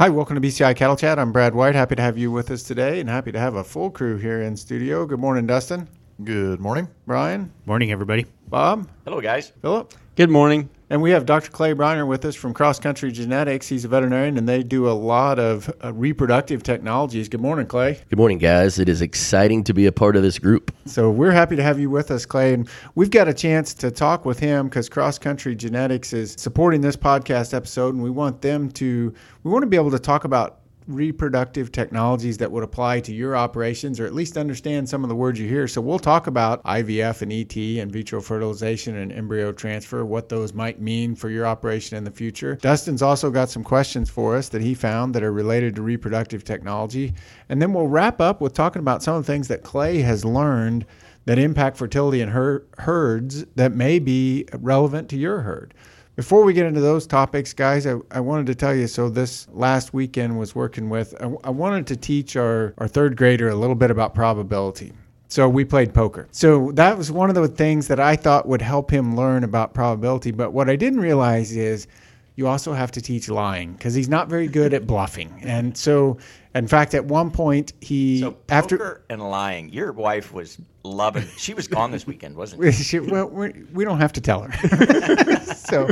Hi, 0.00 0.08
welcome 0.08 0.34
to 0.34 0.40
BCI 0.40 0.76
Cattle 0.76 0.96
Chat. 0.96 1.18
I'm 1.18 1.30
Brad 1.30 1.54
White. 1.54 1.74
Happy 1.74 1.94
to 1.94 2.00
have 2.00 2.16
you 2.16 2.32
with 2.32 2.50
us 2.50 2.62
today 2.62 3.00
and 3.00 3.08
happy 3.10 3.32
to 3.32 3.38
have 3.38 3.56
a 3.56 3.62
full 3.62 3.90
crew 3.90 4.16
here 4.16 4.40
in 4.40 4.56
studio. 4.56 5.04
Good 5.04 5.20
morning, 5.20 5.46
Dustin. 5.46 5.86
Good 6.24 6.58
morning. 6.58 6.88
Brian. 7.06 7.52
Morning, 7.66 7.92
everybody. 7.92 8.24
Bob. 8.48 8.88
Hello, 9.04 9.20
guys. 9.20 9.52
Philip. 9.60 9.92
Good 10.20 10.28
morning. 10.28 10.68
And 10.90 11.00
we 11.00 11.12
have 11.12 11.24
Dr. 11.24 11.50
Clay 11.50 11.72
Briner 11.72 12.06
with 12.06 12.26
us 12.26 12.34
from 12.34 12.52
Cross 12.52 12.80
Country 12.80 13.10
Genetics. 13.10 13.66
He's 13.66 13.86
a 13.86 13.88
veterinarian 13.88 14.36
and 14.36 14.46
they 14.46 14.62
do 14.62 14.86
a 14.86 14.92
lot 14.92 15.38
of 15.38 15.72
uh, 15.82 15.94
reproductive 15.94 16.62
technologies. 16.62 17.26
Good 17.26 17.40
morning, 17.40 17.66
Clay. 17.66 17.98
Good 18.10 18.18
morning, 18.18 18.36
guys. 18.36 18.78
It 18.78 18.90
is 18.90 19.00
exciting 19.00 19.64
to 19.64 19.72
be 19.72 19.86
a 19.86 19.92
part 19.92 20.16
of 20.16 20.22
this 20.22 20.38
group. 20.38 20.74
So 20.84 21.10
we're 21.10 21.30
happy 21.30 21.56
to 21.56 21.62
have 21.62 21.80
you 21.80 21.88
with 21.88 22.10
us, 22.10 22.26
Clay. 22.26 22.52
And 22.52 22.68
we've 22.96 23.08
got 23.08 23.28
a 23.28 23.32
chance 23.32 23.72
to 23.72 23.90
talk 23.90 24.26
with 24.26 24.38
him 24.38 24.68
because 24.68 24.90
Cross 24.90 25.20
Country 25.20 25.56
Genetics 25.56 26.12
is 26.12 26.32
supporting 26.32 26.82
this 26.82 26.96
podcast 26.96 27.54
episode 27.54 27.94
and 27.94 28.02
we 28.02 28.10
want 28.10 28.42
them 28.42 28.70
to, 28.72 29.14
we 29.42 29.50
want 29.50 29.62
to 29.62 29.68
be 29.68 29.76
able 29.78 29.90
to 29.92 29.98
talk 29.98 30.24
about 30.24 30.59
reproductive 30.94 31.72
technologies 31.72 32.38
that 32.38 32.50
would 32.50 32.62
apply 32.62 33.00
to 33.00 33.14
your 33.14 33.36
operations 33.36 34.00
or 34.00 34.06
at 34.06 34.14
least 34.14 34.36
understand 34.36 34.88
some 34.88 35.02
of 35.04 35.08
the 35.08 35.14
words 35.14 35.38
you 35.38 35.48
hear. 35.48 35.66
So 35.68 35.80
we'll 35.80 35.98
talk 35.98 36.26
about 36.26 36.62
IVF 36.64 37.22
and 37.22 37.32
ET 37.32 37.56
in 37.56 37.90
vitro 37.90 38.20
fertilization 38.20 38.96
and 38.96 39.12
embryo 39.12 39.52
transfer, 39.52 40.04
what 40.04 40.28
those 40.28 40.52
might 40.52 40.80
mean 40.80 41.14
for 41.14 41.30
your 41.30 41.46
operation 41.46 41.96
in 41.96 42.04
the 42.04 42.10
future. 42.10 42.56
Dustin's 42.56 43.02
also 43.02 43.30
got 43.30 43.50
some 43.50 43.64
questions 43.64 44.10
for 44.10 44.36
us 44.36 44.48
that 44.50 44.62
he 44.62 44.74
found 44.74 45.14
that 45.14 45.22
are 45.22 45.32
related 45.32 45.74
to 45.76 45.82
reproductive 45.82 46.44
technology. 46.44 47.14
And 47.48 47.60
then 47.60 47.72
we'll 47.72 47.88
wrap 47.88 48.20
up 48.20 48.40
with 48.40 48.54
talking 48.54 48.80
about 48.80 49.02
some 49.02 49.16
of 49.16 49.26
the 49.26 49.32
things 49.32 49.48
that 49.48 49.62
Clay 49.62 49.98
has 49.98 50.24
learned 50.24 50.86
that 51.26 51.38
impact 51.38 51.76
fertility 51.76 52.20
in 52.20 52.28
her 52.28 52.64
herds 52.78 53.44
that 53.54 53.72
may 53.72 53.98
be 53.98 54.46
relevant 54.58 55.08
to 55.10 55.16
your 55.16 55.42
herd. 55.42 55.74
Before 56.16 56.44
we 56.44 56.52
get 56.52 56.66
into 56.66 56.80
those 56.80 57.06
topics, 57.06 57.52
guys, 57.52 57.86
I, 57.86 57.96
I 58.10 58.20
wanted 58.20 58.46
to 58.46 58.54
tell 58.54 58.74
you 58.74 58.86
so 58.86 59.08
this 59.08 59.46
last 59.52 59.94
weekend 59.94 60.38
was 60.38 60.54
working 60.54 60.90
with, 60.90 61.14
I, 61.22 61.32
I 61.44 61.50
wanted 61.50 61.86
to 61.88 61.96
teach 61.96 62.36
our, 62.36 62.74
our 62.78 62.88
third 62.88 63.16
grader 63.16 63.48
a 63.48 63.54
little 63.54 63.76
bit 63.76 63.90
about 63.90 64.14
probability. 64.14 64.92
So 65.28 65.48
we 65.48 65.64
played 65.64 65.94
poker. 65.94 66.26
So 66.32 66.72
that 66.72 66.98
was 66.98 67.12
one 67.12 67.28
of 67.30 67.36
the 67.36 67.46
things 67.46 67.86
that 67.86 68.00
I 68.00 68.16
thought 68.16 68.48
would 68.48 68.60
help 68.60 68.90
him 68.90 69.14
learn 69.14 69.44
about 69.44 69.74
probability. 69.74 70.32
But 70.32 70.52
what 70.52 70.68
I 70.68 70.74
didn't 70.74 71.00
realize 71.00 71.56
is 71.56 71.86
you 72.34 72.48
also 72.48 72.72
have 72.72 72.90
to 72.92 73.00
teach 73.00 73.28
lying 73.28 73.74
because 73.74 73.94
he's 73.94 74.08
not 74.08 74.28
very 74.28 74.48
good 74.48 74.74
at 74.74 74.88
bluffing. 74.88 75.32
And 75.42 75.76
so, 75.76 76.18
in 76.54 76.66
fact, 76.66 76.94
at 76.94 77.04
one 77.04 77.30
point 77.30 77.72
he 77.80 78.20
So 78.20 78.36
after 78.48 79.02
and 79.08 79.22
lying. 79.22 79.70
Your 79.70 79.92
wife 79.92 80.32
was 80.32 80.58
loving. 80.82 81.26
She 81.36 81.54
was 81.54 81.68
gone 81.68 81.90
this 81.90 82.06
weekend, 82.06 82.36
wasn't 82.36 82.62
she? 82.74 82.82
she, 82.82 82.98
well, 83.00 83.28
we, 83.28 83.52
we 83.72 83.84
don't 83.84 84.00
have 84.00 84.12
to 84.14 84.20
tell 84.20 84.42
her. 84.42 85.36
so, 85.44 85.88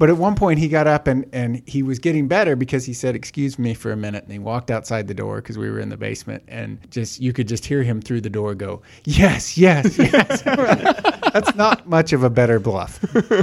but 0.00 0.08
at 0.08 0.16
one 0.16 0.34
point 0.34 0.58
he 0.58 0.66
got 0.66 0.86
up 0.86 1.06
and, 1.06 1.26
and 1.30 1.62
he 1.66 1.82
was 1.82 1.98
getting 1.98 2.26
better 2.26 2.56
because 2.56 2.86
he 2.86 2.94
said, 2.94 3.14
"Excuse 3.14 3.58
me 3.58 3.74
for 3.74 3.92
a 3.92 3.96
minute," 3.96 4.24
and 4.24 4.32
he 4.32 4.38
walked 4.38 4.70
outside 4.70 5.06
the 5.06 5.12
door 5.12 5.42
because 5.42 5.58
we 5.58 5.68
were 5.68 5.78
in 5.78 5.90
the 5.90 5.96
basement, 5.98 6.42
and 6.48 6.78
just 6.90 7.20
you 7.20 7.34
could 7.34 7.46
just 7.46 7.66
hear 7.66 7.82
him 7.82 8.00
through 8.00 8.22
the 8.22 8.30
door 8.30 8.54
go, 8.54 8.80
"Yes, 9.04 9.58
yes, 9.58 9.98
yes." 9.98 10.40
That's 11.34 11.54
not 11.54 11.86
much 11.86 12.14
of 12.14 12.24
a 12.24 12.30
better 12.30 12.58
bluff. 12.58 12.98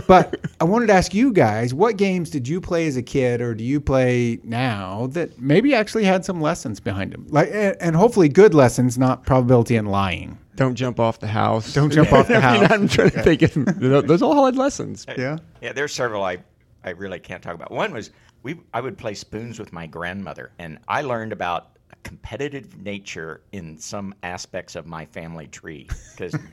But 0.08 0.47
I 0.59 0.64
wanted 0.64 0.88
to 0.88 0.94
ask 0.94 1.14
you 1.14 1.31
guys, 1.31 1.75
what 1.75 1.95
games 1.95 2.31
did 2.31 2.47
you 2.47 2.59
play 2.59 2.88
as 2.88 2.97
a 2.97 3.03
kid, 3.03 3.39
or 3.39 3.53
do 3.53 3.64
you 3.64 3.80
play 3.80 4.39
now 4.44 5.08
that 5.11 5.39
maybe 5.39 5.75
actually 5.75 6.05
had 6.05 6.25
some 6.25 6.42
lessons 6.42 6.80
behind 6.80 7.14
them, 7.14 7.27
like 7.30 7.49
and 7.53 7.77
and 7.80 7.95
hopefully 7.95 8.30
good 8.30 8.55
lessons, 8.55 8.97
not 8.97 9.27
probability 9.27 9.75
and 9.75 9.92
lying. 9.92 10.39
Don't 10.58 10.75
jump 10.75 11.00
off 11.00 11.19
the 11.19 11.27
house. 11.27 11.73
Don't 11.73 11.91
jump 11.91 12.11
off 12.11 12.27
the 12.27 12.36
I 12.44 12.53
mean, 12.53 12.61
house. 12.63 12.72
I'm 12.72 12.88
trying 12.89 13.11
to 13.11 13.23
think. 13.23 13.41
Of, 13.44 13.80
those 14.08 14.22
all 14.22 14.45
had 14.45 14.55
lessons. 14.58 15.05
Yeah. 15.17 15.38
Yeah, 15.61 15.72
there's 15.72 15.94
several 15.94 16.23
I, 16.23 16.38
I 16.83 16.89
really 16.89 17.19
can't 17.19 17.41
talk 17.41 17.55
about. 17.55 17.72
One 17.72 17.94
was 17.94 18.11
we 18.43 18.59
I 18.73 18.82
would 18.82 18.98
play 18.98 19.14
spoons 19.14 19.59
with 19.59 19.71
my 19.71 19.87
grandmother, 19.87 20.52
and 20.59 20.80
I 20.87 21.02
learned 21.04 21.32
about 21.32 21.77
competitive 22.04 22.77
nature 22.82 23.42
in 23.52 23.77
some 23.77 24.14
aspects 24.23 24.76
of 24.76 24.86
my 24.86 25.05
family 25.05 25.48
tree 25.48 25.87
because. 26.11 26.36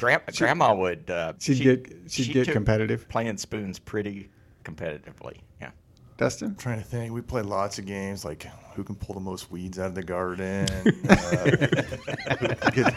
Grandma, 0.00 0.24
grandma 0.36 0.74
would 0.74 1.08
uh, 1.08 1.34
She'd 1.38 1.58
she- 1.58 1.62
get- 1.62 1.86
she'd 2.08 2.24
she 2.24 2.32
get 2.32 2.48
competitive. 2.48 3.08
playing 3.08 3.36
spoons 3.36 3.78
pretty 3.78 4.28
competitively. 4.64 5.36
Yeah. 5.60 5.70
Dustin. 6.18 6.48
I'm 6.48 6.56
trying 6.56 6.78
to 6.78 6.84
think. 6.84 7.12
We 7.14 7.20
played 7.22 7.46
lots 7.46 7.78
of 7.78 7.86
games 7.86 8.24
like 8.24 8.46
who 8.74 8.82
can 8.84 8.96
pull 8.96 9.14
the 9.14 9.20
most 9.20 9.50
weeds 9.52 9.78
out 9.78 9.86
of 9.86 9.94
the 9.94 10.02
garden, 10.02 10.66
uh, 11.08 11.16
who, 11.16 12.48
can 12.48 12.70
get, 12.72 12.92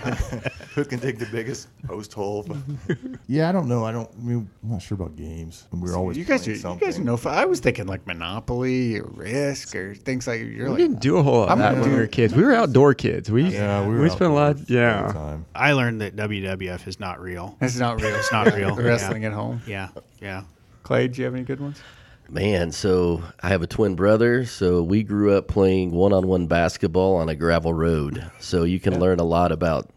who 0.75 0.83
can 0.85 0.99
dig 0.99 1.17
the 1.19 1.27
biggest 1.31 1.67
post 1.83 2.13
hole. 2.13 2.47
yeah, 3.27 3.47
I 3.47 3.51
don't 3.51 3.67
know. 3.67 3.85
I 3.85 3.91
don't. 3.91 4.09
I 4.17 4.21
mean, 4.21 4.49
I'm 4.63 4.69
not 4.71 4.81
sure 4.81 4.95
about 4.95 5.15
games. 5.15 5.67
We 5.71 5.79
were 5.81 5.95
always 5.95 6.17
You 6.17 6.25
guys, 6.25 6.47
are, 6.47 6.51
you 6.51 6.79
guys 6.79 6.97
know. 6.99 7.19
I 7.25 7.45
was 7.45 7.59
thinking 7.59 7.85
like 7.85 8.05
Monopoly 8.07 8.97
or 8.99 9.05
Risk 9.05 9.75
or 9.75 9.93
things 9.93 10.25
like. 10.27 10.41
You're 10.41 10.65
We 10.65 10.69
like, 10.69 10.77
didn't 10.79 10.99
do 10.99 11.17
a 11.17 11.23
whole 11.23 11.39
lot 11.41 11.45
of 11.45 11.51
I'm 11.51 11.59
that 11.59 11.69
gonna 11.71 11.81
when 11.81 11.89
we 11.91 11.95
do- 11.95 12.01
were 12.01 12.07
kids. 12.07 12.33
We 12.35 12.43
were 12.43 12.53
outdoor 12.53 12.93
kids. 12.95 13.29
We 13.31 13.43
Yeah, 13.49 13.85
we 13.87 13.93
were. 13.95 14.01
we 14.01 14.09
spent 14.09 14.31
a 14.31 14.33
lot. 14.33 14.57
outdoors 14.57 14.61
all 14.61 14.65
the 14.67 14.73
Yeah. 14.73 15.11
time. 15.13 15.45
I 15.53 15.73
learned 15.73 16.01
that 16.01 16.15
WWF 16.15 16.87
is 16.87 16.99
not 16.99 17.21
real. 17.21 17.55
It's 17.61 17.77
not 17.77 18.01
real. 18.01 18.15
It's 18.15 18.31
not 18.31 18.51
real. 18.55 18.75
Wrestling 18.81 19.21
yeah. 19.21 19.27
at 19.29 19.33
home. 19.35 19.61
Yeah, 19.67 19.89
yeah. 20.19 20.43
Clay, 20.81 21.07
do 21.07 21.19
you 21.21 21.25
have 21.25 21.35
any 21.35 21.43
good 21.43 21.59
ones? 21.59 21.79
Man, 22.31 22.71
so 22.71 23.21
I 23.41 23.49
have 23.49 23.61
a 23.61 23.67
twin 23.67 23.95
brother, 23.95 24.45
so 24.45 24.81
we 24.81 25.03
grew 25.03 25.33
up 25.37 25.49
playing 25.49 25.91
one 25.91 26.13
on 26.13 26.27
one 26.27 26.47
basketball 26.47 27.15
on 27.17 27.27
a 27.27 27.35
gravel 27.35 27.73
road. 27.73 28.31
So 28.39 28.63
you 28.63 28.79
can 28.79 29.01
learn 29.01 29.19
a 29.19 29.25
lot 29.25 29.51
about 29.51 29.89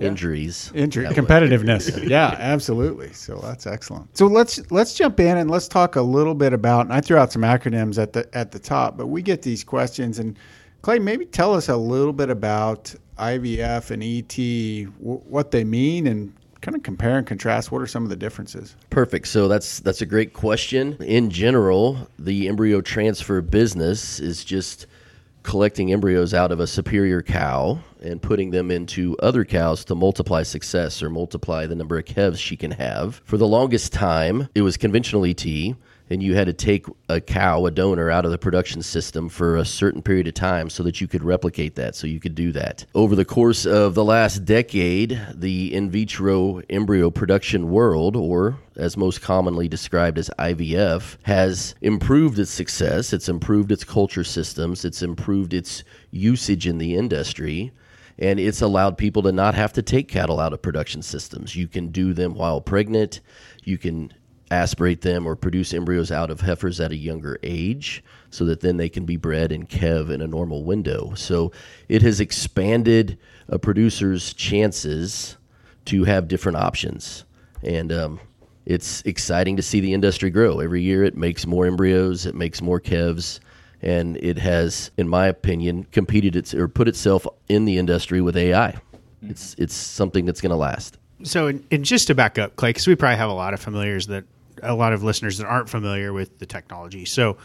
injuries. 0.00 0.70
Injury, 0.76 1.06
competitiveness. 1.06 2.08
yeah, 2.08 2.36
absolutely. 2.38 3.12
So 3.12 3.40
that's 3.42 3.66
excellent. 3.66 4.16
So 4.16 4.28
let's 4.28 4.70
let's 4.70 4.94
jump 4.94 5.18
in 5.18 5.36
and 5.36 5.50
let's 5.50 5.66
talk 5.66 5.96
a 5.96 6.02
little 6.02 6.34
bit 6.34 6.52
about. 6.52 6.82
And 6.86 6.92
I 6.92 7.00
threw 7.00 7.16
out 7.16 7.32
some 7.32 7.42
acronyms 7.42 8.00
at 8.00 8.12
the 8.12 8.28
at 8.32 8.52
the 8.52 8.60
top, 8.60 8.96
but 8.96 9.08
we 9.08 9.20
get 9.20 9.42
these 9.42 9.64
questions 9.64 10.20
and 10.20 10.38
Clay, 10.82 10.98
maybe 10.98 11.24
tell 11.24 11.54
us 11.54 11.68
a 11.68 11.76
little 11.76 12.12
bit 12.12 12.28
about 12.28 12.92
IVF 13.16 13.92
and 13.92 14.02
ET, 14.02 14.36
w- 14.98 15.20
what 15.28 15.52
they 15.52 15.62
mean, 15.62 16.08
and 16.08 16.32
kind 16.62 16.74
of 16.76 16.82
compare 16.82 17.18
and 17.18 17.26
contrast. 17.26 17.70
What 17.70 17.82
are 17.82 17.86
some 17.86 18.04
of 18.04 18.08
the 18.08 18.16
differences? 18.16 18.74
Perfect. 18.88 19.28
So 19.28 19.48
that's 19.48 19.80
that's 19.80 20.00
a 20.00 20.06
great 20.06 20.32
question. 20.32 20.96
In 21.00 21.28
general, 21.28 22.08
the 22.18 22.48
embryo 22.48 22.80
transfer 22.80 23.42
business 23.42 24.18
is 24.18 24.44
just 24.44 24.86
collecting 25.42 25.92
embryos 25.92 26.32
out 26.32 26.52
of 26.52 26.60
a 26.60 26.66
superior 26.66 27.20
cow 27.20 27.78
and 28.00 28.22
putting 28.22 28.50
them 28.50 28.70
into 28.70 29.16
other 29.18 29.44
cows 29.44 29.84
to 29.84 29.94
multiply 29.94 30.44
success 30.44 31.02
or 31.02 31.10
multiply 31.10 31.66
the 31.66 31.74
number 31.74 31.98
of 31.98 32.04
calves 32.04 32.38
she 32.38 32.56
can 32.56 32.70
have. 32.70 33.20
For 33.24 33.36
the 33.36 33.46
longest 33.46 33.92
time, 33.92 34.48
it 34.54 34.62
was 34.62 34.76
conventional 34.76 35.24
ET 35.24 35.44
and 36.10 36.22
you 36.22 36.34
had 36.34 36.46
to 36.46 36.52
take 36.52 36.86
a 37.08 37.20
cow, 37.20 37.66
a 37.66 37.70
donor, 37.70 38.10
out 38.10 38.24
of 38.24 38.30
the 38.30 38.38
production 38.38 38.82
system 38.82 39.28
for 39.28 39.56
a 39.56 39.64
certain 39.64 40.02
period 40.02 40.26
of 40.28 40.34
time 40.34 40.68
so 40.68 40.82
that 40.82 41.00
you 41.00 41.08
could 41.08 41.22
replicate 41.22 41.74
that, 41.76 41.94
so 41.94 42.06
you 42.06 42.20
could 42.20 42.34
do 42.34 42.52
that. 42.52 42.84
Over 42.94 43.16
the 43.16 43.24
course 43.24 43.66
of 43.66 43.94
the 43.94 44.04
last 44.04 44.44
decade, 44.44 45.20
the 45.34 45.74
in 45.74 45.90
vitro 45.90 46.60
embryo 46.68 47.10
production 47.10 47.70
world, 47.70 48.16
or 48.16 48.58
as 48.76 48.96
most 48.96 49.22
commonly 49.22 49.68
described 49.68 50.18
as 50.18 50.30
IVF, 50.38 51.16
has 51.22 51.74
improved 51.80 52.38
its 52.38 52.50
success, 52.50 53.12
it's 53.12 53.28
improved 53.28 53.72
its 53.72 53.84
culture 53.84 54.24
systems, 54.24 54.84
it's 54.84 55.02
improved 55.02 55.54
its 55.54 55.84
usage 56.10 56.66
in 56.66 56.78
the 56.78 56.96
industry 56.96 57.72
and 58.18 58.38
it's 58.38 58.60
allowed 58.60 58.98
people 58.98 59.22
to 59.22 59.32
not 59.32 59.54
have 59.54 59.72
to 59.72 59.82
take 59.82 60.08
cattle 60.08 60.38
out 60.38 60.52
of 60.52 60.62
production 60.62 61.02
systems. 61.02 61.56
You 61.56 61.66
can 61.66 61.88
do 61.88 62.12
them 62.12 62.34
while 62.34 62.60
pregnant. 62.60 63.20
You 63.64 63.78
can 63.78 64.12
aspirate 64.52 65.00
them 65.00 65.26
or 65.26 65.34
produce 65.36 65.72
embryos 65.72 66.10
out 66.10 66.30
of 66.30 66.40
heifers 66.40 66.80
at 66.80 66.92
a 66.92 66.96
younger 66.96 67.38
age 67.42 68.02
so 68.30 68.44
that 68.44 68.60
then 68.60 68.76
they 68.76 68.88
can 68.88 69.04
be 69.04 69.16
bred 69.16 69.52
in 69.52 69.66
kev 69.66 70.10
in 70.10 70.20
a 70.20 70.26
normal 70.26 70.64
window. 70.64 71.12
So 71.14 71.52
it 71.88 72.02
has 72.02 72.20
expanded 72.20 73.18
a 73.48 73.58
producer's 73.58 74.32
chances 74.34 75.36
to 75.86 76.04
have 76.04 76.28
different 76.28 76.58
options. 76.58 77.24
And 77.62 77.92
um, 77.92 78.20
it's 78.66 79.02
exciting 79.02 79.56
to 79.56 79.62
see 79.62 79.80
the 79.80 79.92
industry 79.92 80.30
grow. 80.30 80.60
Every 80.60 80.82
year 80.82 81.04
it 81.04 81.16
makes 81.16 81.46
more 81.46 81.66
embryos, 81.66 82.26
it 82.26 82.34
makes 82.34 82.62
more 82.62 82.80
kevs, 82.80 83.40
and 83.80 84.16
it 84.18 84.38
has, 84.38 84.90
in 84.96 85.08
my 85.08 85.26
opinion, 85.26 85.84
competed 85.84 86.36
its 86.36 86.54
or 86.54 86.68
put 86.68 86.88
itself 86.88 87.26
in 87.48 87.64
the 87.64 87.78
industry 87.78 88.20
with 88.20 88.36
AI. 88.36 88.76
It's 89.22 89.54
it's 89.58 89.74
something 89.74 90.24
that's 90.24 90.40
going 90.40 90.50
to 90.50 90.56
last. 90.56 90.98
So, 91.24 91.46
and, 91.46 91.64
and 91.70 91.84
just 91.84 92.08
to 92.08 92.14
back 92.14 92.38
up, 92.38 92.56
Clay, 92.56 92.70
because 92.70 92.86
we 92.86 92.94
probably 92.94 93.16
have 93.16 93.30
a 93.30 93.34
lot 93.34 93.54
of 93.54 93.60
familiars 93.60 94.08
that, 94.08 94.24
a 94.62 94.74
lot 94.74 94.92
of 94.92 95.02
listeners 95.02 95.38
that 95.38 95.46
aren't 95.46 95.68
familiar 95.68 96.12
with 96.12 96.38
the 96.38 96.46
technology. 96.46 97.04
So, 97.04 97.36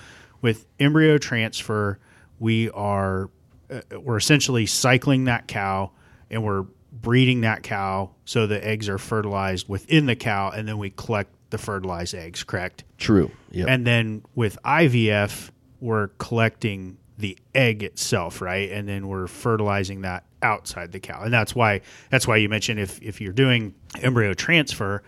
with 0.42 0.66
embryo 0.80 1.18
transfer, 1.18 2.00
we 2.40 2.70
are 2.72 3.30
uh, 3.70 3.82
we're 4.00 4.18
essentially 4.18 4.66
cycling 4.66 5.26
that 5.26 5.48
cow 5.48 5.92
and 6.30 6.44
we're 6.44 6.66
breeding 6.92 7.42
that 7.42 7.64
cow 7.64 8.12
so 8.26 8.48
the 8.48 8.66
eggs 8.66 8.90
are 8.90 8.98
fertilized 8.98 9.68
within 9.70 10.06
the 10.06 10.16
cow, 10.16 10.50
and 10.50 10.68
then 10.68 10.78
we 10.78 10.90
collect 10.92 11.32
the 11.50 11.58
fertilized 11.58 12.16
eggs. 12.16 12.44
Correct. 12.44 12.84
True. 12.98 13.32
Yeah. 13.52 13.66
And 13.68 13.86
then 13.86 14.24
with 14.36 14.58
IVF, 14.64 15.52
we're 15.80 16.08
collecting 16.18 16.98
the 17.18 17.38
egg 17.56 17.84
itself, 17.84 18.42
right? 18.42 18.70
And 18.72 18.88
then 18.88 19.08
we're 19.08 19.28
fertilizing 19.28 20.02
that 20.02 20.26
outside 20.42 20.92
the 20.92 21.00
cow. 21.00 21.24
And 21.24 21.34
that's 21.34 21.56
why 21.56 21.82
that's 22.10 22.28
why 22.28 22.38
you 22.38 22.50
mentioned 22.50 22.80
if 22.80 23.02
if 23.02 23.22
you're 23.22 23.34
doing 23.34 23.74
embryo 24.02 24.34
transfer, 24.34 25.04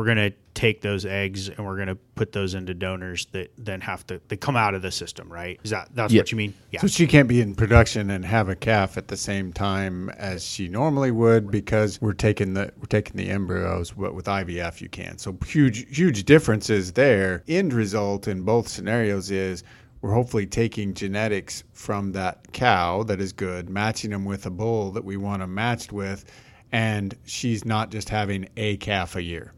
we're 0.00 0.06
going 0.06 0.30
to 0.30 0.32
take 0.54 0.80
those 0.80 1.04
eggs 1.04 1.50
and 1.50 1.58
we're 1.58 1.76
going 1.76 1.88
to 1.88 1.94
put 2.14 2.32
those 2.32 2.54
into 2.54 2.72
donors 2.72 3.26
that 3.32 3.52
then 3.58 3.82
have 3.82 4.06
to 4.06 4.18
they 4.28 4.36
come 4.36 4.56
out 4.56 4.74
of 4.74 4.80
the 4.80 4.90
system, 4.90 5.30
right? 5.30 5.60
Is 5.62 5.68
that 5.70 5.90
that's 5.92 6.10
Yeah. 6.10 6.22
what 6.22 6.32
you 6.32 6.38
mean? 6.38 6.54
Yeah. 6.70 6.80
So 6.80 6.86
she 6.86 7.06
can't 7.06 7.28
be 7.28 7.42
in 7.42 7.54
production 7.54 8.08
and 8.08 8.24
have 8.24 8.48
a 8.48 8.56
calf 8.56 8.96
at 8.96 9.08
the 9.08 9.16
same 9.18 9.52
time 9.52 10.08
as 10.16 10.42
she 10.42 10.68
normally 10.68 11.10
would 11.10 11.50
because 11.50 12.00
we're 12.00 12.14
taking 12.14 12.54
the 12.54 12.72
we're 12.78 12.86
taking 12.86 13.16
the 13.16 13.28
embryos, 13.28 13.90
but 13.90 14.14
with 14.14 14.24
IVF 14.24 14.80
you 14.80 14.88
can. 14.88 15.18
So 15.18 15.36
huge 15.46 15.94
huge 15.94 16.24
differences 16.24 16.92
there. 16.92 17.42
End 17.46 17.74
result 17.74 18.26
in 18.26 18.40
both 18.40 18.68
scenarios 18.68 19.30
is 19.30 19.62
we're 20.00 20.14
hopefully 20.14 20.46
taking 20.46 20.94
genetics 20.94 21.62
from 21.74 22.12
that 22.12 22.52
cow 22.54 23.02
that 23.02 23.20
is 23.20 23.34
good, 23.34 23.68
matching 23.68 24.12
them 24.12 24.24
with 24.24 24.46
a 24.46 24.50
bull 24.50 24.92
that 24.92 25.04
we 25.04 25.18
want 25.18 25.40
them 25.42 25.52
matched 25.54 25.92
with, 25.92 26.24
and 26.72 27.14
she's 27.26 27.66
not 27.66 27.90
just 27.90 28.08
having 28.08 28.48
a 28.56 28.78
calf 28.78 29.14
a 29.14 29.22
year. 29.22 29.52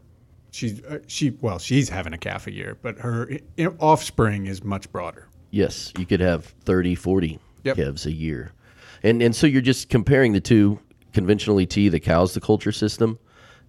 She's 0.53 0.83
uh, 0.83 0.99
she 1.07 1.31
well 1.41 1.57
she's 1.57 1.89
having 1.89 2.13
a 2.13 2.17
calf 2.17 2.45
a 2.47 2.51
year, 2.53 2.77
but 2.81 2.99
her 2.99 3.27
i- 3.59 3.65
offspring 3.79 4.45
is 4.45 4.63
much 4.63 4.91
broader. 4.91 5.27
Yes, 5.49 5.91
you 5.97 6.05
could 6.05 6.19
have 6.19 6.45
30, 6.65 6.95
40 6.95 7.39
Yep. 7.63 7.75
calves 7.77 8.05
a 8.05 8.11
year. 8.11 8.51
And 9.01 9.21
and 9.23 9.35
so 9.35 9.47
you're 9.47 9.61
just 9.61 9.89
comparing 9.89 10.33
the 10.33 10.39
two 10.41 10.79
conventional 11.11 11.59
ET, 11.59 11.73
the 11.73 11.99
cow's 11.99 12.33
the 12.33 12.41
culture 12.41 12.71
system. 12.71 13.17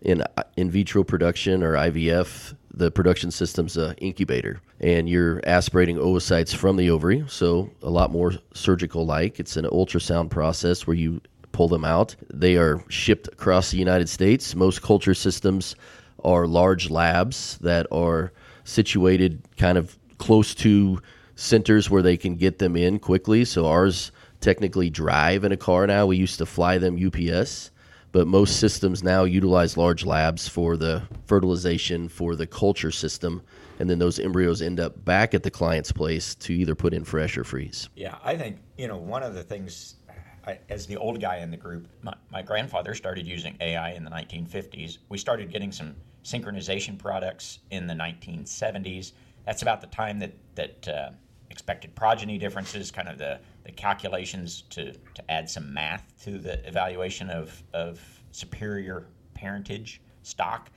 In 0.03 0.21
uh, 0.37 0.43
in 0.59 0.71
vitro 0.71 1.03
production 1.05 1.63
or 1.63 1.73
IVF, 1.73 2.55
the 2.75 2.91
production 2.91 3.31
system's 3.31 3.79
a 3.79 3.95
incubator, 3.97 4.61
and 4.81 5.09
you're 5.09 5.41
aspirating 5.47 5.97
oocytes 5.97 6.55
from 6.55 6.77
the 6.77 6.91
ovary, 6.91 7.25
so 7.29 7.71
a 7.83 7.89
lot 7.89 8.11
more 8.13 8.33
surgical 8.53 9.07
like. 9.07 9.41
It's 9.41 9.57
an 9.57 9.65
ultrasound 9.65 10.29
process 10.29 10.87
where 10.87 10.97
you 10.97 11.23
pull 11.53 11.69
them 11.69 11.87
out. 11.87 12.15
They 12.31 12.57
are 12.57 12.85
shipped 12.91 13.29
across 13.29 13.71
the 13.71 13.79
United 13.79 14.11
States. 14.11 14.55
Most 14.55 14.83
culture 14.83 15.15
systems 15.15 15.75
are 16.25 16.47
large 16.47 16.91
labs 16.91 17.59
that 17.59 17.87
are 17.93 18.33
situated 18.65 19.43
kind 19.57 19.79
of 19.79 19.97
close 20.19 20.55
to 20.55 21.01
centers 21.37 21.91
where 21.91 22.03
they 22.03 22.17
can 22.17 22.37
get 22.37 22.59
them 22.59 22.77
in 22.77 22.99
quickly. 22.99 23.45
So 23.45 23.67
ours 23.67 24.13
technically 24.41 24.91
drive 24.91 25.45
in 25.45 25.53
a 25.53 25.57
car 25.57 25.87
now. 25.87 26.07
We 26.07 26.17
used 26.17 26.39
to 26.39 26.47
fly 26.47 26.79
them 26.79 26.99
UPS, 27.03 27.71
but 28.13 28.27
most 28.27 28.61
systems 28.61 29.03
now 29.03 29.25
utilize 29.25 29.77
large 29.77 30.05
labs 30.05 30.47
for 30.49 30.77
the 30.77 31.03
fertilization 31.27 32.09
for 32.09 32.37
the 32.37 32.47
culture 32.47 32.91
system, 32.91 33.43
and 33.79 33.91
then 33.91 33.99
those 33.99 34.19
embryos 34.19 34.63
end 34.63 34.79
up 34.81 35.05
back 35.05 35.35
at 35.35 35.43
the 35.43 35.51
client's 35.51 35.91
place 35.91 36.35
to 36.37 36.53
either 36.53 36.75
put 36.75 36.95
in 36.95 37.05
fresh 37.05 37.37
or 37.37 37.45
freeze. 37.45 37.89
Yeah, 37.97 38.17
I 38.23 38.37
think, 38.37 38.59
you 38.79 38.87
know, 38.87 38.97
one 38.97 39.23
of 39.23 39.35
the 39.35 39.43
things, 39.43 39.97
I, 40.47 40.59
as 40.69 40.87
the 40.87 40.97
old 40.97 41.21
guy 41.21 41.39
in 41.39 41.51
the 41.51 41.57
group, 41.57 41.89
my, 42.03 42.15
my 42.31 42.43
grandfather 42.43 42.95
started 42.95 43.27
using 43.27 43.57
AI 43.61 43.93
in 43.93 44.05
the 44.05 44.11
1950s. 44.11 44.99
We 45.09 45.19
started 45.19 45.51
getting 45.51 45.73
some 45.73 45.97
synchronization 46.25 46.99
products 46.99 47.61
in 47.71 47.87
the 47.87 47.95
1970s. 47.95 49.13
That's 49.47 49.63
about 49.63 49.81
the 49.81 49.87
time 49.89 50.19
that, 50.21 50.33
that 50.55 50.89
uh, 50.89 51.11
expected 51.51 51.95
progeny 51.95 52.39
differences, 52.39 52.91
kind 52.91 53.09
of 53.09 53.19
the, 53.19 53.39
the 53.65 53.73
calculations 53.73 54.63
to, 54.71 54.93
to 54.93 55.31
add 55.31 55.49
some 55.49 55.73
math 55.73 56.13
to 56.25 56.39
the 56.39 56.67
evaluation 56.67 57.31
of, 57.31 57.63
of 57.73 58.01
superior 58.33 59.07
parentage 59.35 60.01
stock 60.23 60.71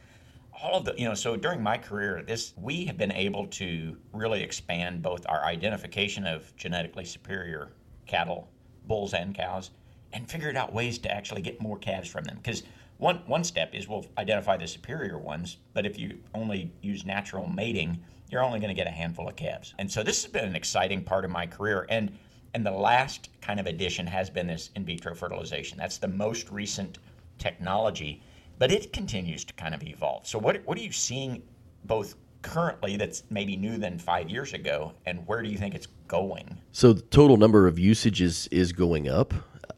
all 0.61 0.77
of 0.77 0.85
the 0.85 0.93
you 0.97 1.07
know 1.07 1.13
so 1.13 1.35
during 1.35 1.61
my 1.61 1.77
career 1.77 2.23
this 2.25 2.53
we 2.57 2.85
have 2.85 2.97
been 2.97 3.11
able 3.11 3.45
to 3.47 3.95
really 4.13 4.41
expand 4.41 5.01
both 5.01 5.25
our 5.29 5.43
identification 5.45 6.25
of 6.25 6.55
genetically 6.55 7.05
superior 7.05 7.73
cattle 8.05 8.49
bulls 8.87 9.13
and 9.13 9.35
cows 9.35 9.71
and 10.13 10.29
figured 10.29 10.55
out 10.55 10.73
ways 10.73 10.97
to 10.97 11.11
actually 11.11 11.41
get 11.41 11.61
more 11.61 11.77
calves 11.77 12.09
from 12.09 12.23
them 12.23 12.37
because 12.37 12.63
one 12.97 13.17
one 13.25 13.43
step 13.43 13.73
is 13.73 13.87
we'll 13.87 14.05
identify 14.17 14.57
the 14.57 14.67
superior 14.67 15.17
ones 15.17 15.57
but 15.73 15.85
if 15.85 15.97
you 15.99 16.17
only 16.33 16.71
use 16.81 17.05
natural 17.05 17.47
mating 17.47 17.97
you're 18.29 18.43
only 18.43 18.59
going 18.59 18.69
to 18.69 18.75
get 18.75 18.87
a 18.87 18.91
handful 18.91 19.27
of 19.27 19.35
calves 19.35 19.73
and 19.79 19.91
so 19.91 20.03
this 20.03 20.23
has 20.23 20.31
been 20.31 20.45
an 20.45 20.55
exciting 20.55 21.03
part 21.03 21.25
of 21.25 21.31
my 21.31 21.45
career 21.45 21.85
and 21.89 22.11
and 22.53 22.65
the 22.65 22.71
last 22.71 23.29
kind 23.41 23.59
of 23.59 23.67
addition 23.67 24.07
has 24.07 24.29
been 24.29 24.47
this 24.47 24.71
in 24.75 24.85
vitro 24.85 25.13
fertilization 25.13 25.77
that's 25.77 25.97
the 25.97 26.07
most 26.07 26.49
recent 26.49 26.97
technology 27.37 28.21
but 28.59 28.71
it 28.71 28.91
continues 28.93 29.45
to 29.45 29.53
kind 29.53 29.73
of 29.73 29.83
evolve. 29.83 30.27
So 30.27 30.39
what 30.39 30.61
what 30.65 30.77
are 30.77 30.81
you 30.81 30.91
seeing 30.91 31.43
both 31.85 32.15
currently 32.41 32.97
that's 32.97 33.23
maybe 33.29 33.55
new 33.55 33.77
than 33.77 33.99
five 33.99 34.29
years 34.29 34.53
ago, 34.53 34.93
and 35.05 35.25
where 35.27 35.41
do 35.41 35.49
you 35.49 35.57
think 35.57 35.75
it's 35.75 35.87
going? 36.07 36.57
So 36.71 36.93
the 36.93 37.01
total 37.01 37.37
number 37.37 37.67
of 37.67 37.77
usages 37.77 38.47
is 38.51 38.71
going 38.71 39.09
up. 39.09 39.33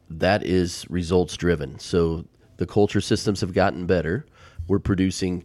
That 0.08 0.42
is 0.42 0.86
results 0.88 1.36
driven. 1.36 1.78
So 1.78 2.24
the 2.60 2.66
culture 2.66 3.00
systems 3.00 3.40
have 3.40 3.54
gotten 3.54 3.86
better. 3.86 4.26
We're 4.68 4.80
producing 4.80 5.44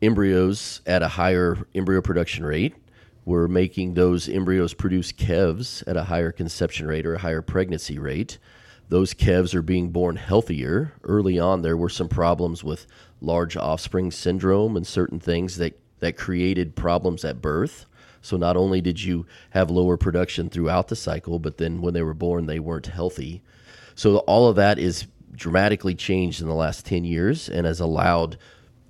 embryos 0.00 0.82
at 0.86 1.02
a 1.02 1.08
higher 1.08 1.66
embryo 1.74 2.00
production 2.00 2.46
rate. 2.46 2.76
We're 3.24 3.48
making 3.48 3.94
those 3.94 4.28
embryos 4.28 4.72
produce 4.72 5.10
kevs 5.10 5.82
at 5.88 5.96
a 5.96 6.04
higher 6.04 6.30
conception 6.30 6.86
rate 6.86 7.06
or 7.06 7.14
a 7.16 7.18
higher 7.18 7.42
pregnancy 7.42 7.98
rate. 7.98 8.38
Those 8.88 9.14
kevs 9.14 9.52
are 9.52 9.62
being 9.62 9.90
born 9.90 10.14
healthier. 10.14 10.92
Early 11.02 11.40
on, 11.40 11.62
there 11.62 11.76
were 11.76 11.88
some 11.88 12.08
problems 12.08 12.62
with 12.62 12.86
large 13.20 13.56
offspring 13.56 14.12
syndrome 14.12 14.76
and 14.76 14.86
certain 14.86 15.18
things 15.18 15.56
that, 15.56 15.76
that 15.98 16.16
created 16.16 16.76
problems 16.76 17.24
at 17.24 17.42
birth. 17.42 17.86
So 18.22 18.36
not 18.36 18.56
only 18.56 18.80
did 18.80 19.02
you 19.02 19.26
have 19.50 19.70
lower 19.70 19.96
production 19.96 20.50
throughout 20.50 20.86
the 20.86 20.94
cycle, 20.94 21.40
but 21.40 21.58
then 21.58 21.82
when 21.82 21.94
they 21.94 22.02
were 22.02 22.14
born, 22.14 22.46
they 22.46 22.60
weren't 22.60 22.86
healthy. 22.86 23.42
So 23.96 24.18
all 24.18 24.48
of 24.48 24.54
that 24.54 24.78
is 24.78 25.08
dramatically 25.34 25.94
changed 25.94 26.40
in 26.40 26.48
the 26.48 26.54
last 26.54 26.86
10 26.86 27.04
years 27.04 27.48
and 27.48 27.66
has 27.66 27.80
allowed 27.80 28.38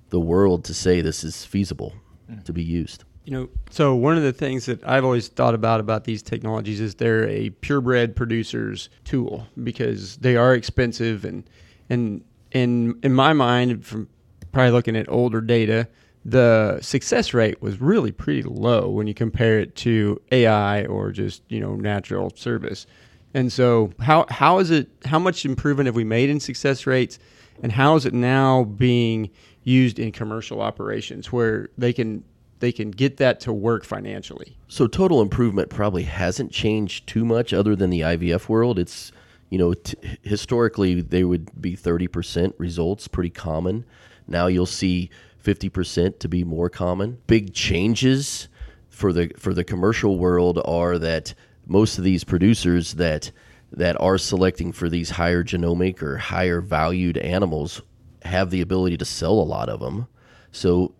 the 0.09 0.19
world 0.19 0.63
to 0.65 0.73
say 0.73 1.01
this 1.01 1.23
is 1.23 1.45
feasible 1.45 1.93
mm. 2.31 2.43
to 2.43 2.53
be 2.53 2.63
used. 2.63 3.03
You 3.25 3.31
know, 3.31 3.49
so 3.71 3.95
one 3.95 4.17
of 4.17 4.23
the 4.23 4.33
things 4.33 4.67
that 4.67 4.87
I've 4.87 5.03
always 5.03 5.29
thought 5.29 5.55
about 5.55 5.79
about 5.79 6.03
these 6.03 6.21
technologies 6.21 6.79
is 6.79 6.95
they're 6.95 7.27
a 7.27 7.49
purebred 7.49 8.15
producer's 8.15 8.89
tool 9.03 9.47
because 9.63 10.17
they 10.17 10.35
are 10.35 10.53
expensive 10.53 11.25
and 11.25 11.49
and 11.89 12.23
in 12.51 12.99
in 13.03 13.13
my 13.13 13.33
mind, 13.33 13.85
from 13.85 14.07
probably 14.51 14.71
looking 14.71 14.95
at 14.95 15.09
older 15.09 15.41
data, 15.41 15.87
the 16.23 16.79
success 16.81 17.33
rate 17.33 17.61
was 17.61 17.81
really 17.81 18.11
pretty 18.11 18.43
low 18.43 18.89
when 18.89 19.07
you 19.07 19.13
compare 19.13 19.59
it 19.59 19.75
to 19.75 20.21
AI 20.31 20.85
or 20.85 21.11
just 21.11 21.43
you 21.49 21.59
know 21.59 21.75
natural 21.75 22.31
service. 22.35 22.87
And 23.35 23.51
so, 23.51 23.91
how 23.99 24.25
how 24.29 24.59
is 24.59 24.71
it? 24.71 24.87
How 25.03 25.19
much 25.19 25.43
improvement 25.45 25.87
have 25.87 25.95
we 25.95 26.05
made 26.05 26.29
in 26.29 26.39
success 26.39 26.87
rates, 26.87 27.19
and 27.61 27.69
how 27.69 27.97
is 27.97 28.05
it 28.05 28.13
now 28.13 28.63
being 28.63 29.29
used 29.65 29.99
in 29.99 30.13
commercial 30.13 30.61
operations 30.61 31.33
where 31.33 31.67
they 31.77 31.91
can 31.91 32.23
they 32.59 32.71
can 32.71 32.91
get 32.91 33.17
that 33.17 33.41
to 33.41 33.51
work 33.51 33.83
financially? 33.83 34.55
So 34.69 34.87
total 34.87 35.21
improvement 35.21 35.69
probably 35.69 36.03
hasn't 36.03 36.53
changed 36.53 37.07
too 37.07 37.25
much 37.25 37.51
other 37.51 37.75
than 37.75 37.89
the 37.89 37.99
IVF 37.99 38.47
world. 38.47 38.79
It's 38.79 39.11
you 39.49 39.57
know 39.57 39.73
t- 39.73 39.97
historically 40.21 41.01
they 41.01 41.25
would 41.25 41.61
be 41.61 41.75
30% 41.75 42.53
results 42.57 43.09
pretty 43.09 43.31
common. 43.31 43.83
Now 44.29 44.47
you'll 44.47 44.65
see 44.65 45.09
50% 45.43 46.19
to 46.19 46.29
be 46.29 46.45
more 46.45 46.69
common. 46.69 47.17
Big 47.27 47.53
changes 47.53 48.47
for 48.87 49.11
the 49.11 49.29
for 49.37 49.53
the 49.53 49.65
commercial 49.65 50.17
world 50.17 50.61
are 50.63 50.97
that 50.99 51.33
most 51.65 51.97
of 51.97 52.03
these 52.03 52.23
producers 52.23 52.93
that 52.93 53.31
that 53.71 53.99
are 53.99 54.17
selecting 54.17 54.71
for 54.71 54.89
these 54.89 55.09
higher 55.09 55.43
genomic 55.43 56.01
or 56.01 56.17
higher 56.17 56.61
valued 56.61 57.17
animals 57.17 57.81
have 58.23 58.49
the 58.49 58.61
ability 58.61 58.97
to 58.97 59.05
sell 59.05 59.33
a 59.33 59.43
lot 59.43 59.69
of 59.69 59.79
them. 59.79 60.07
So 60.51 60.93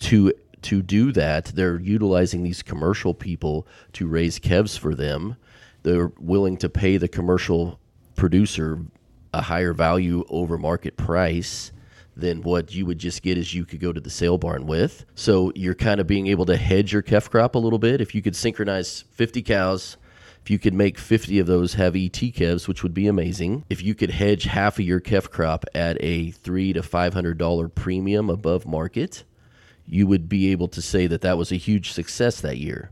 to 0.00 0.32
to 0.62 0.82
do 0.82 1.10
that, 1.12 1.46
they're 1.46 1.80
utilizing 1.80 2.42
these 2.42 2.62
commercial 2.62 3.14
people 3.14 3.66
to 3.94 4.06
raise 4.06 4.38
kevs 4.38 4.78
for 4.78 4.94
them. 4.94 5.36
They're 5.82 6.12
willing 6.20 6.56
to 6.58 6.68
pay 6.68 6.96
the 6.96 7.08
commercial 7.08 7.80
producer 8.14 8.78
a 9.34 9.42
higher 9.42 9.72
value 9.72 10.24
over 10.28 10.58
market 10.58 10.96
price 10.96 11.72
than 12.14 12.42
what 12.42 12.74
you 12.74 12.84
would 12.84 12.98
just 12.98 13.22
get 13.22 13.38
as 13.38 13.54
you 13.54 13.64
could 13.64 13.80
go 13.80 13.92
to 13.92 14.00
the 14.00 14.10
sale 14.10 14.36
barn 14.36 14.66
with. 14.66 15.06
So 15.14 15.50
you're 15.54 15.74
kind 15.74 16.00
of 16.00 16.06
being 16.06 16.26
able 16.26 16.44
to 16.46 16.56
hedge 16.56 16.92
your 16.92 17.02
calf 17.02 17.30
crop 17.30 17.54
a 17.54 17.58
little 17.58 17.78
bit. 17.78 18.00
If 18.00 18.14
you 18.14 18.20
could 18.20 18.36
synchronize 18.36 19.04
50 19.12 19.42
cows, 19.42 19.96
if 20.42 20.50
you 20.50 20.58
could 20.58 20.74
make 20.74 20.98
50 20.98 21.38
of 21.38 21.46
those 21.46 21.74
have 21.74 21.94
ET 21.94 22.18
calves, 22.34 22.66
which 22.66 22.82
would 22.82 22.94
be 22.94 23.06
amazing. 23.06 23.64
If 23.70 23.82
you 23.82 23.94
could 23.94 24.10
hedge 24.10 24.44
half 24.44 24.78
of 24.78 24.84
your 24.84 24.98
calf 24.98 25.30
crop 25.30 25.64
at 25.72 25.96
a 26.00 26.32
three 26.32 26.72
to 26.72 26.82
five 26.82 27.14
hundred 27.14 27.38
dollar 27.38 27.68
premium 27.68 28.28
above 28.28 28.66
market, 28.66 29.22
you 29.86 30.06
would 30.08 30.28
be 30.28 30.50
able 30.50 30.68
to 30.68 30.82
say 30.82 31.06
that 31.06 31.20
that 31.20 31.38
was 31.38 31.52
a 31.52 31.56
huge 31.56 31.92
success 31.92 32.40
that 32.40 32.58
year. 32.58 32.90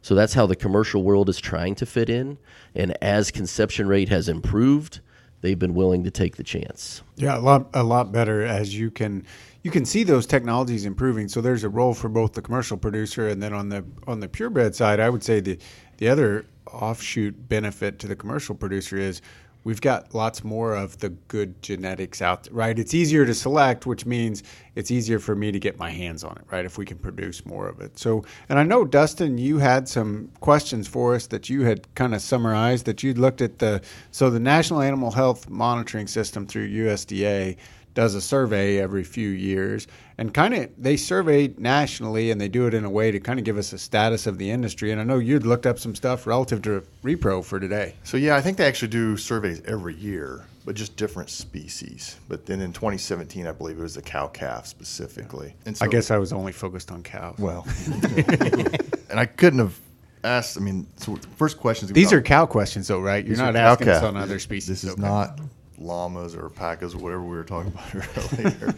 So 0.00 0.14
that's 0.14 0.34
how 0.34 0.46
the 0.46 0.56
commercial 0.56 1.02
world 1.02 1.28
is 1.28 1.40
trying 1.40 1.74
to 1.76 1.86
fit 1.86 2.08
in. 2.08 2.38
And 2.74 2.96
as 3.02 3.30
conception 3.30 3.86
rate 3.88 4.08
has 4.08 4.28
improved, 4.28 5.00
they've 5.40 5.58
been 5.58 5.74
willing 5.74 6.04
to 6.04 6.10
take 6.10 6.36
the 6.36 6.42
chance. 6.42 7.02
Yeah, 7.16 7.36
a 7.36 7.40
lot 7.40 7.68
a 7.74 7.82
lot 7.82 8.12
better 8.12 8.42
as 8.42 8.76
you 8.76 8.90
can 8.90 9.26
you 9.62 9.70
can 9.70 9.84
see 9.84 10.02
those 10.02 10.26
technologies 10.26 10.84
improving. 10.84 11.28
So 11.28 11.40
there's 11.40 11.62
a 11.62 11.68
role 11.68 11.94
for 11.94 12.08
both 12.08 12.32
the 12.32 12.42
commercial 12.42 12.76
producer 12.76 13.28
and 13.28 13.42
then 13.42 13.52
on 13.52 13.68
the 13.68 13.84
on 14.06 14.20
the 14.20 14.28
purebred 14.28 14.74
side, 14.74 14.98
I 14.98 15.08
would 15.08 15.22
say 15.22 15.40
the 15.40 15.58
the 16.02 16.08
other 16.08 16.44
offshoot 16.66 17.48
benefit 17.48 18.00
to 18.00 18.08
the 18.08 18.16
commercial 18.16 18.56
producer 18.56 18.98
is 18.98 19.22
we've 19.62 19.80
got 19.80 20.12
lots 20.12 20.42
more 20.42 20.74
of 20.74 20.98
the 20.98 21.10
good 21.28 21.62
genetics 21.62 22.20
out 22.20 22.42
there, 22.42 22.52
right? 22.52 22.76
It's 22.76 22.92
easier 22.92 23.24
to 23.24 23.32
select, 23.32 23.86
which 23.86 24.04
means 24.04 24.42
it's 24.74 24.90
easier 24.90 25.20
for 25.20 25.36
me 25.36 25.52
to 25.52 25.60
get 25.60 25.78
my 25.78 25.90
hands 25.90 26.24
on 26.24 26.32
it, 26.32 26.44
right? 26.50 26.64
If 26.64 26.76
we 26.76 26.84
can 26.84 26.98
produce 26.98 27.46
more 27.46 27.68
of 27.68 27.80
it. 27.80 28.00
So, 28.00 28.24
and 28.48 28.58
I 28.58 28.64
know 28.64 28.84
Dustin, 28.84 29.38
you 29.38 29.58
had 29.58 29.88
some 29.88 30.32
questions 30.40 30.88
for 30.88 31.14
us 31.14 31.28
that 31.28 31.48
you 31.48 31.62
had 31.62 31.86
kind 31.94 32.16
of 32.16 32.20
summarized 32.20 32.84
that 32.86 33.04
you'd 33.04 33.18
looked 33.18 33.40
at 33.40 33.60
the 33.60 33.80
so 34.10 34.28
the 34.28 34.40
National 34.40 34.82
Animal 34.82 35.12
Health 35.12 35.48
Monitoring 35.48 36.08
System 36.08 36.48
through 36.48 36.68
USDA 36.68 37.58
does 37.94 38.14
a 38.14 38.20
survey 38.20 38.78
every 38.78 39.04
few 39.04 39.28
years 39.28 39.86
and 40.18 40.32
kind 40.32 40.54
of 40.54 40.70
they 40.78 40.96
survey 40.96 41.52
nationally 41.58 42.30
and 42.30 42.40
they 42.40 42.48
do 42.48 42.66
it 42.66 42.74
in 42.74 42.84
a 42.84 42.90
way 42.90 43.10
to 43.10 43.20
kind 43.20 43.38
of 43.38 43.44
give 43.44 43.58
us 43.58 43.72
a 43.72 43.78
status 43.78 44.26
of 44.26 44.38
the 44.38 44.50
industry 44.50 44.90
and 44.90 45.00
i 45.00 45.04
know 45.04 45.18
you'd 45.18 45.44
looked 45.46 45.66
up 45.66 45.78
some 45.78 45.94
stuff 45.94 46.26
relative 46.26 46.62
to 46.62 46.82
repro 47.02 47.44
for 47.44 47.60
today 47.60 47.94
So 48.04 48.16
yeah, 48.16 48.36
I 48.36 48.40
think 48.40 48.56
they 48.56 48.66
actually 48.66 48.88
do 48.88 49.16
surveys 49.16 49.60
every 49.66 49.94
year, 49.94 50.44
but 50.64 50.74
just 50.74 50.96
different 50.96 51.30
species. 51.30 52.16
But 52.28 52.46
then 52.46 52.60
in 52.60 52.72
2017, 52.72 53.46
I 53.46 53.52
believe 53.52 53.78
it 53.78 53.82
was 53.82 53.94
the 53.94 54.02
cow 54.02 54.28
calf 54.28 54.66
specifically. 54.66 55.54
And 55.66 55.76
so, 55.76 55.84
i 55.84 55.88
guess 55.88 56.10
i 56.10 56.18
was 56.18 56.32
only 56.32 56.52
focused 56.52 56.90
on 56.90 57.02
cows 57.02 57.38
well, 57.38 57.66
and 59.10 59.18
I 59.18 59.26
couldn't 59.26 59.58
have 59.58 59.78
asked. 60.24 60.56
I 60.56 60.60
mean, 60.60 60.86
so 60.96 61.16
first 61.36 61.58
question 61.58 61.88
is 61.88 61.92
these 61.92 62.12
are 62.12 62.22
cow 62.22 62.46
questions 62.46 62.88
though 62.88 63.00
right 63.00 63.26
you're 63.26 63.36
not 63.36 63.56
asking 63.56 63.88
us 63.88 64.02
on 64.02 64.16
other 64.16 64.38
species 64.38 64.68
This 64.68 64.84
is 64.84 64.90
okay. 64.92 65.02
not 65.02 65.40
llamas 65.82 66.34
or 66.34 66.44
alpacas 66.44 66.94
or 66.94 66.98
whatever 66.98 67.22
we 67.22 67.36
were 67.36 67.44
talking 67.44 67.72
about 67.72 67.94
earlier. 68.38 68.74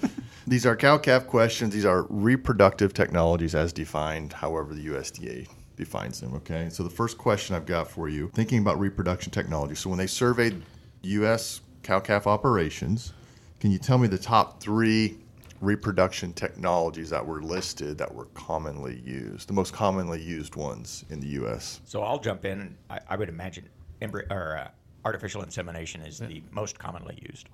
These 0.46 0.66
are 0.66 0.76
cow 0.76 0.98
calf 0.98 1.26
questions. 1.26 1.72
These 1.72 1.84
are 1.84 2.06
reproductive 2.08 2.92
technologies 2.92 3.54
as 3.54 3.72
defined, 3.72 4.32
however 4.32 4.74
the 4.74 4.86
USDA 4.86 5.48
defines 5.76 6.20
them. 6.20 6.34
Okay. 6.34 6.68
So 6.70 6.82
the 6.82 6.90
first 6.90 7.18
question 7.18 7.56
I've 7.56 7.66
got 7.66 7.90
for 7.90 8.08
you, 8.08 8.30
thinking 8.34 8.58
about 8.58 8.78
reproduction 8.78 9.30
technology. 9.30 9.74
So 9.74 9.90
when 9.90 9.98
they 9.98 10.06
surveyed 10.06 10.62
U.S. 11.02 11.60
cow 11.82 12.00
calf 12.00 12.26
operations, 12.26 13.12
can 13.60 13.70
you 13.70 13.78
tell 13.78 13.98
me 13.98 14.08
the 14.08 14.18
top 14.18 14.60
three 14.62 15.18
reproduction 15.60 16.32
technologies 16.34 17.08
that 17.10 17.24
were 17.24 17.42
listed 17.42 17.96
that 17.98 18.14
were 18.14 18.26
commonly 18.26 19.00
used, 19.04 19.48
the 19.48 19.52
most 19.54 19.72
commonly 19.72 20.20
used 20.20 20.56
ones 20.56 21.04
in 21.10 21.20
the 21.20 21.28
U.S.? 21.28 21.80
So 21.84 22.02
I'll 22.02 22.18
jump 22.18 22.44
in. 22.44 22.76
I, 22.90 23.00
I 23.08 23.16
would 23.16 23.28
imagine 23.28 23.68
embryo 24.02 24.26
or 24.30 24.58
uh, 24.58 24.68
artificial 25.04 25.42
insemination 25.42 26.00
is 26.02 26.18
the 26.18 26.42
most 26.50 26.78
commonly 26.78 27.18
used. 27.30 27.48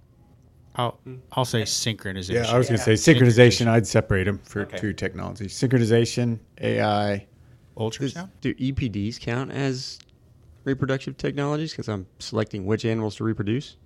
I'll 0.76 0.92
hmm. 1.04 1.16
I'll 1.32 1.44
say 1.44 1.62
synchronization. 1.62 2.34
yeah 2.34 2.54
i 2.54 2.56
was 2.56 2.68
going 2.68 2.78
to 2.78 2.96
say 2.96 3.12
synchronization 3.14 3.66
i'd 3.66 3.88
separate 3.88 4.24
them 4.24 4.38
for 4.44 4.60
Okay. 4.62 4.78
two 4.78 4.92
technologies 4.92 5.52
synchronization 5.52 6.38
ai 6.60 7.26
ultrasound. 7.76 8.30
Do 8.40 8.54
EPDs 8.54 9.18
count 9.18 9.50
as 9.50 9.98
reproductive 10.64 11.16
technologies? 11.16 11.72
Because 11.72 11.88
I'm 11.88 12.06
selecting 12.18 12.66
which 12.66 12.84
animals 12.84 13.16
to 13.16 13.24
reproduce. 13.24 13.76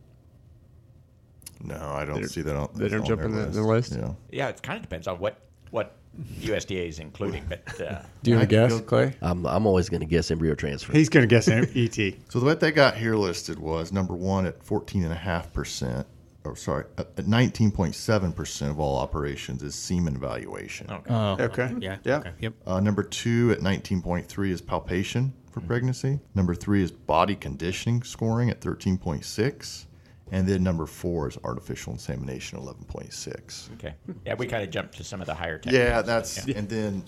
No, 1.62 1.76
I 1.76 2.04
don't 2.04 2.16
don't- 2.20 2.28
see 2.28 2.42
that 2.42 2.56
on. 2.56 2.68
they 2.74 2.88
don't 2.88 3.00
on 3.00 3.06
jump 3.06 3.20
their 3.20 3.30
in 3.30 3.36
the- 3.36 3.46
the 3.46 3.62
list? 3.62 3.92
Yeah. 3.94 4.12
Yeah, 4.32 4.48
it 4.48 4.62
kind 4.62 4.76
of 4.76 4.82
depends 4.82 5.06
on 5.06 5.18
what 5.20 5.38
what 5.74 5.96
USDA 6.40 6.88
is 6.88 7.00
including, 7.00 7.44
but 7.48 7.80
uh, 7.80 8.00
do 8.22 8.30
you 8.30 8.36
want 8.36 8.48
to 8.48 8.54
guess 8.56 8.80
clay 8.82 9.16
I'm, 9.20 9.44
I'm 9.46 9.66
always 9.66 9.88
going 9.88 10.00
to 10.00 10.06
guess 10.06 10.30
embryo 10.30 10.54
transfer. 10.54 10.92
he's 10.92 11.08
going 11.08 11.28
to 11.28 11.34
guess 11.34 11.48
et 11.48 11.74
So 12.30 12.38
the 12.38 12.46
what 12.46 12.60
they 12.60 12.70
got 12.70 12.96
here 12.96 13.16
listed 13.16 13.58
was 13.58 13.92
number 13.92 14.14
one 14.14 14.46
at 14.46 14.62
fourteen 14.62 15.02
and 15.02 15.12
a 15.12 15.16
half 15.16 15.52
percent, 15.52 16.06
or 16.44 16.54
sorry, 16.54 16.84
at 16.98 17.08
at 17.18 17.26
nineteen 17.26 17.72
point 17.72 17.96
seven 17.96 18.32
percent 18.32 18.70
of 18.70 18.78
all 18.78 18.96
operations 18.96 19.62
is 19.64 19.74
semen 19.74 20.14
evaluation. 20.14 20.88
okay. 20.90 21.12
Oh, 21.12 21.36
Okay. 21.40 21.74
Yeah. 21.80 21.96
Yeah. 22.04 22.18
Okay. 22.18 22.32
Yep. 22.38 22.54
Uh, 22.64 22.78
number 22.80 23.02
two 23.02 23.50
at 23.50 23.60
nineteen 23.60 24.00
point 24.00 24.26
three 24.28 24.52
is 24.52 24.60
palpation 24.60 25.32
for 25.50 25.60
pregnancy. 25.62 26.20
Number 26.36 26.54
three 26.54 26.82
is 26.84 26.92
body 26.92 27.34
conditioning 27.34 28.04
scoring 28.04 28.50
at 28.50 28.60
thirteen 28.60 28.98
point 28.98 29.24
six, 29.24 29.86
and 30.32 30.46
then 30.46 30.62
number 30.62 30.86
four 30.86 31.28
is 31.28 31.38
artificial 31.44 31.92
insemination, 31.92 32.58
eleven 32.58 32.84
point 32.84 33.12
six. 33.12 33.70
okay. 33.74 33.94
Yeah, 34.24 34.34
we 34.34 34.46
kind 34.46 34.62
of 34.64 34.70
jumped 34.70 34.96
to 34.96 35.04
some 35.04 35.20
of 35.20 35.26
the 35.26 35.34
higher. 35.34 35.58
Tech. 35.58 35.72
Yeah, 35.72 35.96
technologies. 36.02 36.34
that's 36.44 36.56
and 36.58 36.68
then 36.68 37.04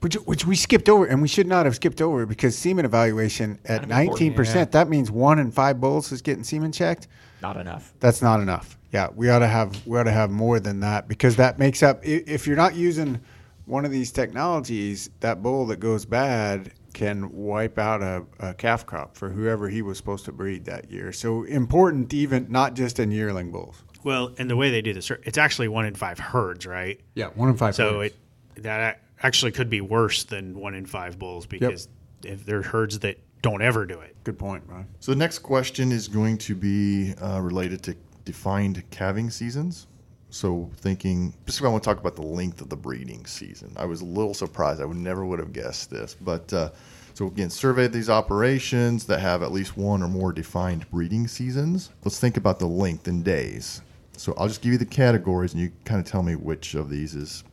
Which, 0.00 0.14
which 0.14 0.46
we 0.46 0.56
skipped 0.56 0.88
over, 0.88 1.06
and 1.06 1.22
we 1.22 1.28
should 1.28 1.46
not 1.46 1.64
have 1.64 1.74
skipped 1.76 2.00
over 2.02 2.26
because 2.26 2.56
semen 2.56 2.84
evaluation 2.84 3.58
at 3.64 3.88
Kind 3.88 4.10
of 4.10 4.18
19%, 4.18 4.72
that 4.72 4.88
means 4.88 5.10
one 5.10 5.38
in 5.38 5.50
five 5.50 5.80
bulls 5.80 6.10
is 6.12 6.22
getting 6.22 6.44
semen 6.44 6.72
checked. 6.72 7.08
not 7.40 7.56
enough. 7.56 7.92
That's 8.00 8.20
not 8.22 8.40
enough. 8.40 8.78
Yeah, 8.92 9.08
we 9.14 9.30
ought 9.30 9.38
to 9.38 9.46
have 9.48 9.86
we 9.86 9.98
ought 9.98 10.04
to 10.04 10.12
have 10.12 10.30
more 10.30 10.60
than 10.60 10.80
that 10.80 11.08
because 11.08 11.36
that 11.36 11.58
makes 11.58 11.82
up. 11.82 12.04
If 12.04 12.46
you're 12.46 12.56
not 12.56 12.74
using 12.74 13.20
one 13.64 13.84
of 13.86 13.90
these 13.90 14.12
technologies, 14.12 15.08
that 15.20 15.42
bull 15.42 15.66
that 15.66 15.80
goes 15.80 16.04
bad 16.04 16.72
can 16.92 17.32
wipe 17.32 17.78
out 17.78 18.02
a, 18.02 18.24
a 18.38 18.54
calf 18.54 18.86
crop 18.86 19.16
for 19.16 19.30
whoever 19.30 19.68
he 19.68 19.82
was 19.82 19.96
supposed 19.96 20.24
to 20.26 20.32
breed 20.32 20.64
that 20.66 20.90
year. 20.90 21.12
So 21.12 21.44
important, 21.44 22.12
even 22.14 22.46
not 22.50 22.74
just 22.74 22.98
in 22.98 23.10
yearling 23.10 23.50
bulls. 23.50 23.82
Well, 24.04 24.34
and 24.38 24.50
the 24.50 24.56
way 24.56 24.70
they 24.70 24.82
do 24.82 24.92
this, 24.92 25.10
it's 25.10 25.38
actually 25.38 25.68
one 25.68 25.86
in 25.86 25.94
five 25.94 26.18
herds, 26.18 26.66
right? 26.66 27.00
Yeah, 27.14 27.28
one 27.28 27.48
in 27.48 27.56
five. 27.56 27.74
So 27.74 28.00
it 28.00 28.16
that 28.56 29.00
actually 29.22 29.52
could 29.52 29.70
be 29.70 29.80
worse 29.80 30.24
than 30.24 30.58
one 30.58 30.74
in 30.74 30.86
five 30.86 31.18
bulls 31.18 31.46
because 31.46 31.88
if 32.24 32.44
there 32.44 32.58
are 32.58 32.62
herds 32.62 32.98
that 33.00 33.18
don't 33.40 33.62
ever 33.62 33.86
do 33.86 34.00
it. 34.00 34.16
good 34.24 34.38
point, 34.38 34.62
Ron. 34.66 34.86
So 35.00 35.12
the 35.12 35.18
next 35.18 35.40
question 35.40 35.90
is 35.90 36.06
going 36.06 36.38
to 36.38 36.54
be 36.54 37.14
uh, 37.14 37.40
related 37.40 37.82
to 37.84 37.96
defined 38.24 38.82
calving 38.90 39.30
seasons. 39.30 39.88
So 40.32 40.70
thinking, 40.76 41.34
specifically, 41.42 41.68
I 41.68 41.72
want 41.72 41.84
to 41.84 41.90
talk 41.90 42.00
about 42.00 42.16
the 42.16 42.22
length 42.22 42.62
of 42.62 42.70
the 42.70 42.76
breeding 42.76 43.26
season. 43.26 43.70
I 43.76 43.84
was 43.84 44.00
a 44.00 44.06
little 44.06 44.32
surprised. 44.32 44.80
I 44.80 44.86
would 44.86 44.96
never 44.96 45.26
would 45.26 45.38
have 45.38 45.52
guessed 45.52 45.90
this, 45.90 46.16
but 46.18 46.50
uh, 46.54 46.70
so 47.12 47.26
again, 47.26 47.50
survey 47.50 47.86
these 47.86 48.08
operations 48.08 49.04
that 49.08 49.20
have 49.20 49.42
at 49.42 49.52
least 49.52 49.76
one 49.76 50.02
or 50.02 50.08
more 50.08 50.32
defined 50.32 50.90
breeding 50.90 51.28
seasons. 51.28 51.90
Let's 52.02 52.18
think 52.18 52.38
about 52.38 52.58
the 52.58 52.66
length 52.66 53.08
in 53.08 53.22
days. 53.22 53.82
So 54.16 54.32
I'll 54.38 54.48
just 54.48 54.62
give 54.62 54.72
you 54.72 54.78
the 54.78 54.86
categories, 54.86 55.52
and 55.52 55.60
you 55.60 55.70
kind 55.84 56.00
of 56.00 56.06
tell 56.06 56.22
me 56.22 56.34
which 56.34 56.74
of 56.74 56.88
these 56.88 57.14
is 57.14 57.44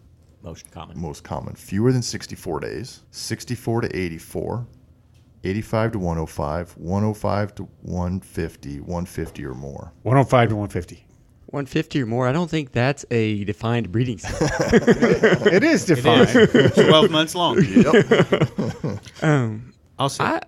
Most 0.42 0.72
common. 0.72 0.98
most 0.98 1.22
common. 1.26 1.56
Fewer 1.56 1.92
than 1.92 2.02
64 2.02 2.62
days, 2.62 3.02
64 3.12 3.82
to 3.82 3.98
84, 3.98 4.66
85 5.44 5.92
to 5.92 6.00
105, 6.00 6.78
105 6.78 7.56
to 7.56 7.64
150, 7.82 8.80
150 8.80 9.46
or 9.46 9.54
more. 9.54 9.92
105 10.04 10.50
to 10.50 10.56
150. 10.56 11.06
150 11.52 12.02
or 12.02 12.06
more. 12.06 12.28
I 12.28 12.32
don't 12.32 12.50
think 12.50 12.72
that's 12.72 13.06
a 13.12 13.44
defined 13.46 13.92
breeding 13.92 14.18
season. 14.20 14.48
it 14.62 15.64
is 15.64 15.86
defined. 15.86 16.30
Twelve 16.74 17.10
months 17.10 17.36
long. 17.36 17.58
um, 19.22 19.74
I'll 19.98 20.10
say. 20.10 20.24
I, 20.24 20.42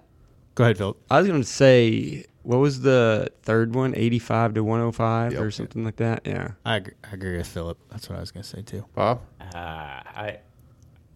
Go 0.55 0.65
ahead, 0.65 0.77
Phil. 0.77 0.97
I 1.09 1.19
was 1.19 1.27
going 1.27 1.41
to 1.41 1.47
say, 1.47 2.25
what 2.43 2.57
was 2.57 2.81
the 2.81 3.31
third 3.43 3.73
one? 3.73 3.95
85 3.95 4.55
to 4.55 4.63
105 4.63 5.39
or 5.39 5.49
something 5.49 5.85
like 5.85 5.95
that? 5.95 6.21
Yeah. 6.25 6.51
I 6.65 6.75
agree, 6.75 6.93
I 7.09 7.13
agree 7.13 7.37
with 7.37 7.47
Philip. 7.47 7.77
That's 7.89 8.09
what 8.09 8.17
I 8.17 8.19
was 8.19 8.31
going 8.31 8.43
to 8.43 8.49
say 8.49 8.61
too. 8.61 8.85
Bob, 8.93 9.21
Uh, 9.39 9.47
I, 9.55 10.39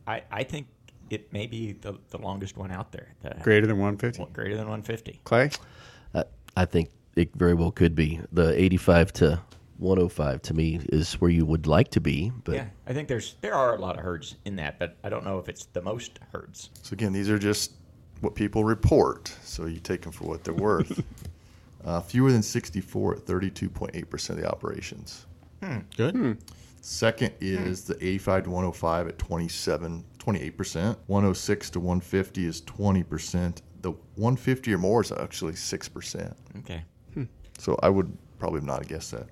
I, 0.08 0.24
I 0.32 0.44
think 0.44 0.68
it 1.10 1.32
may 1.34 1.48
be 1.48 1.74
the, 1.74 1.98
the 2.12 2.18
longest 2.18 2.56
one 2.56 2.72
out 2.72 2.92
there. 2.94 3.14
The, 3.22 3.36
greater 3.42 3.68
than 3.68 3.76
150. 3.78 4.22
well, 4.22 4.30
greater 4.32 4.56
than 4.56 4.68
150. 4.70 5.20
Clay, 5.26 5.50
Uh, 6.14 6.24
I 6.56 6.64
think 6.66 6.90
it 7.18 7.30
very 7.36 7.54
well 7.56 7.72
could 7.72 7.94
be. 7.94 8.22
The 8.32 8.60
85 8.60 9.14
to 9.14 9.42
105 9.78 10.42
to 10.44 10.54
me 10.54 10.80
is 10.90 11.14
where 11.16 11.32
you 11.32 11.46
would 11.46 11.68
like 11.68 11.90
to 11.92 12.02
be, 12.02 12.32
but 12.44 12.56
Yeah, 12.56 12.68
I 12.88 12.94
think 12.94 13.08
there's 13.08 13.36
there 13.42 13.54
are 13.54 13.76
a 13.76 13.80
lot 13.80 13.98
of 13.98 14.04
herds 14.04 14.36
in 14.46 14.56
that, 14.58 14.80
but 14.80 14.98
I 15.04 15.10
don't 15.10 15.26
know 15.26 15.38
if 15.40 15.50
it's 15.50 15.66
the 15.74 15.82
most 15.82 16.20
herds. 16.32 16.70
So 16.82 16.94
again, 16.94 17.14
these 17.14 17.30
are 17.30 17.40
just 17.40 17.74
what 18.22 18.36
people 18.36 18.64
report. 18.64 19.36
So 19.44 19.66
you 19.66 19.80
take 19.80 20.02
them 20.02 20.12
for 20.12 20.26
what 20.26 20.44
they're 20.44 20.54
worth. 20.54 21.04
uh, 21.86 22.02
fewer 22.02 22.32
than 22.32 22.42
64 22.42 23.16
at 23.16 23.26
32.8% 23.26 24.30
of 24.30 24.38
the 24.38 24.50
operations. 24.50 25.26
Hmm. 25.62 25.80
Good. 25.98 26.16
Hmm. 26.16 26.32
Second 26.82 27.32
hmm. 27.40 27.46
is 27.46 27.84
the 27.84 27.96
85 27.96 28.44
to 28.44 28.50
105 28.52 29.08
at 29.08 29.18
27, 29.18 30.06
28%. 30.20 30.98
106 31.08 31.70
to 31.72 31.80
150 31.80 32.46
is 32.46 32.62
20%. 32.62 33.62
The 33.82 33.92
150 33.92 34.74
or 34.74 34.78
more 34.78 35.02
is 35.02 35.12
actually 35.12 35.54
6%. 35.54 36.34
Okay. 36.60 36.84
So 37.58 37.78
I 37.82 37.90
would 37.90 38.16
probably 38.40 38.62
not 38.62 38.80
have 38.80 38.88
guessed 38.88 39.12
that. 39.12 39.28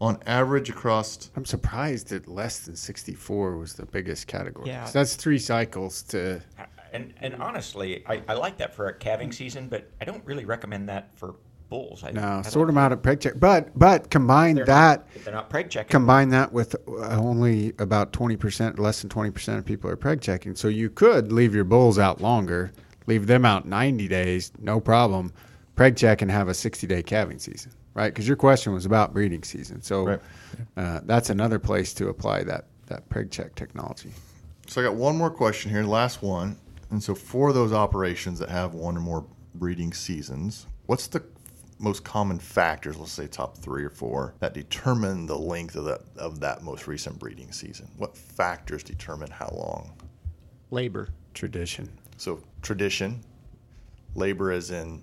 On 0.00 0.18
average, 0.24 0.70
across 0.70 1.30
I'm 1.36 1.44
surprised 1.44 2.08
that 2.08 2.26
less 2.26 2.60
than 2.60 2.74
64 2.74 3.56
was 3.58 3.74
the 3.74 3.84
biggest 3.86 4.26
category. 4.26 4.68
Yeah. 4.68 4.84
So 4.86 4.98
that's 4.98 5.14
three 5.14 5.38
cycles 5.38 6.02
to. 6.04 6.40
And 6.92 7.12
and 7.20 7.34
honestly, 7.34 8.02
I, 8.06 8.22
I 8.28 8.32
like 8.34 8.56
that 8.58 8.74
for 8.74 8.88
a 8.88 8.94
calving 8.94 9.30
season, 9.30 9.68
but 9.68 9.90
I 10.00 10.04
don't 10.06 10.24
really 10.24 10.44
recommend 10.46 10.88
that 10.88 11.14
for 11.14 11.34
bulls. 11.68 12.02
I, 12.02 12.08
I 12.08 12.12
No, 12.12 12.20
don't- 12.22 12.46
sort 12.46 12.66
them 12.66 12.78
out 12.78 12.92
at 12.92 13.02
preg 13.02 13.20
check. 13.20 13.34
But 13.38 13.78
but 13.78 14.10
combine 14.10 14.56
they're 14.56 14.64
that 14.64 15.00
Not, 15.00 15.06
if 15.14 15.24
they're 15.24 15.34
not 15.34 15.50
preg 15.50 15.68
checking. 15.70 15.90
combine 15.90 16.30
that 16.30 16.52
with 16.52 16.74
uh, 16.88 17.10
only 17.16 17.74
about 17.78 18.12
20%, 18.12 18.78
less 18.78 19.02
than 19.02 19.10
20% 19.10 19.58
of 19.58 19.64
people 19.66 19.88
are 19.90 19.96
preg 19.96 20.20
checking. 20.20 20.56
So 20.56 20.66
you 20.68 20.88
could 20.90 21.30
leave 21.30 21.54
your 21.54 21.64
bulls 21.64 21.98
out 21.98 22.20
longer, 22.20 22.72
leave 23.06 23.26
them 23.28 23.44
out 23.44 23.66
90 23.66 24.08
days, 24.08 24.50
no 24.58 24.80
problem. 24.80 25.32
Preg 25.76 25.96
check 25.96 26.22
and 26.22 26.30
have 26.30 26.48
a 26.48 26.54
60 26.54 26.86
day 26.88 27.02
calving 27.04 27.38
season, 27.38 27.70
right? 27.94 28.12
Because 28.12 28.26
your 28.26 28.36
question 28.36 28.72
was 28.72 28.86
about 28.86 29.12
breeding 29.12 29.42
season. 29.42 29.82
So 29.82 30.04
Right. 30.04 30.20
uh, 30.76 31.00
that's 31.04 31.30
another 31.30 31.58
place 31.58 31.92
to 31.94 32.08
apply 32.08 32.44
that, 32.44 32.66
that 32.86 33.08
preg 33.08 33.30
check 33.30 33.54
technology. 33.54 34.12
So 34.66 34.80
I 34.80 34.84
got 34.84 34.94
one 34.94 35.16
more 35.16 35.30
question 35.30 35.70
here, 35.70 35.82
last 35.82 36.22
one. 36.22 36.56
And 36.90 37.02
so 37.02 37.14
for 37.14 37.52
those 37.52 37.72
operations 37.72 38.38
that 38.38 38.48
have 38.48 38.74
one 38.74 38.96
or 38.96 39.00
more 39.00 39.24
breeding 39.54 39.92
seasons, 39.92 40.66
what's 40.86 41.06
the 41.06 41.22
most 41.78 42.04
common 42.04 42.38
factors, 42.38 42.96
let's 42.98 43.12
say 43.12 43.26
top 43.26 43.56
three 43.56 43.84
or 43.84 43.90
four, 43.90 44.34
that 44.40 44.54
determine 44.54 45.26
the 45.26 45.38
length 45.38 45.76
of 45.76 45.84
that 45.86 46.02
of 46.16 46.40
that 46.40 46.62
most 46.62 46.86
recent 46.86 47.18
breeding 47.18 47.52
season? 47.52 47.88
What 47.96 48.16
factors 48.16 48.82
determine 48.82 49.30
how 49.30 49.50
long? 49.56 49.92
Labor. 50.70 51.08
Tradition. 51.32 51.88
So 52.16 52.42
tradition, 52.60 53.24
labor 54.14 54.52
as 54.52 54.70
in 54.70 55.02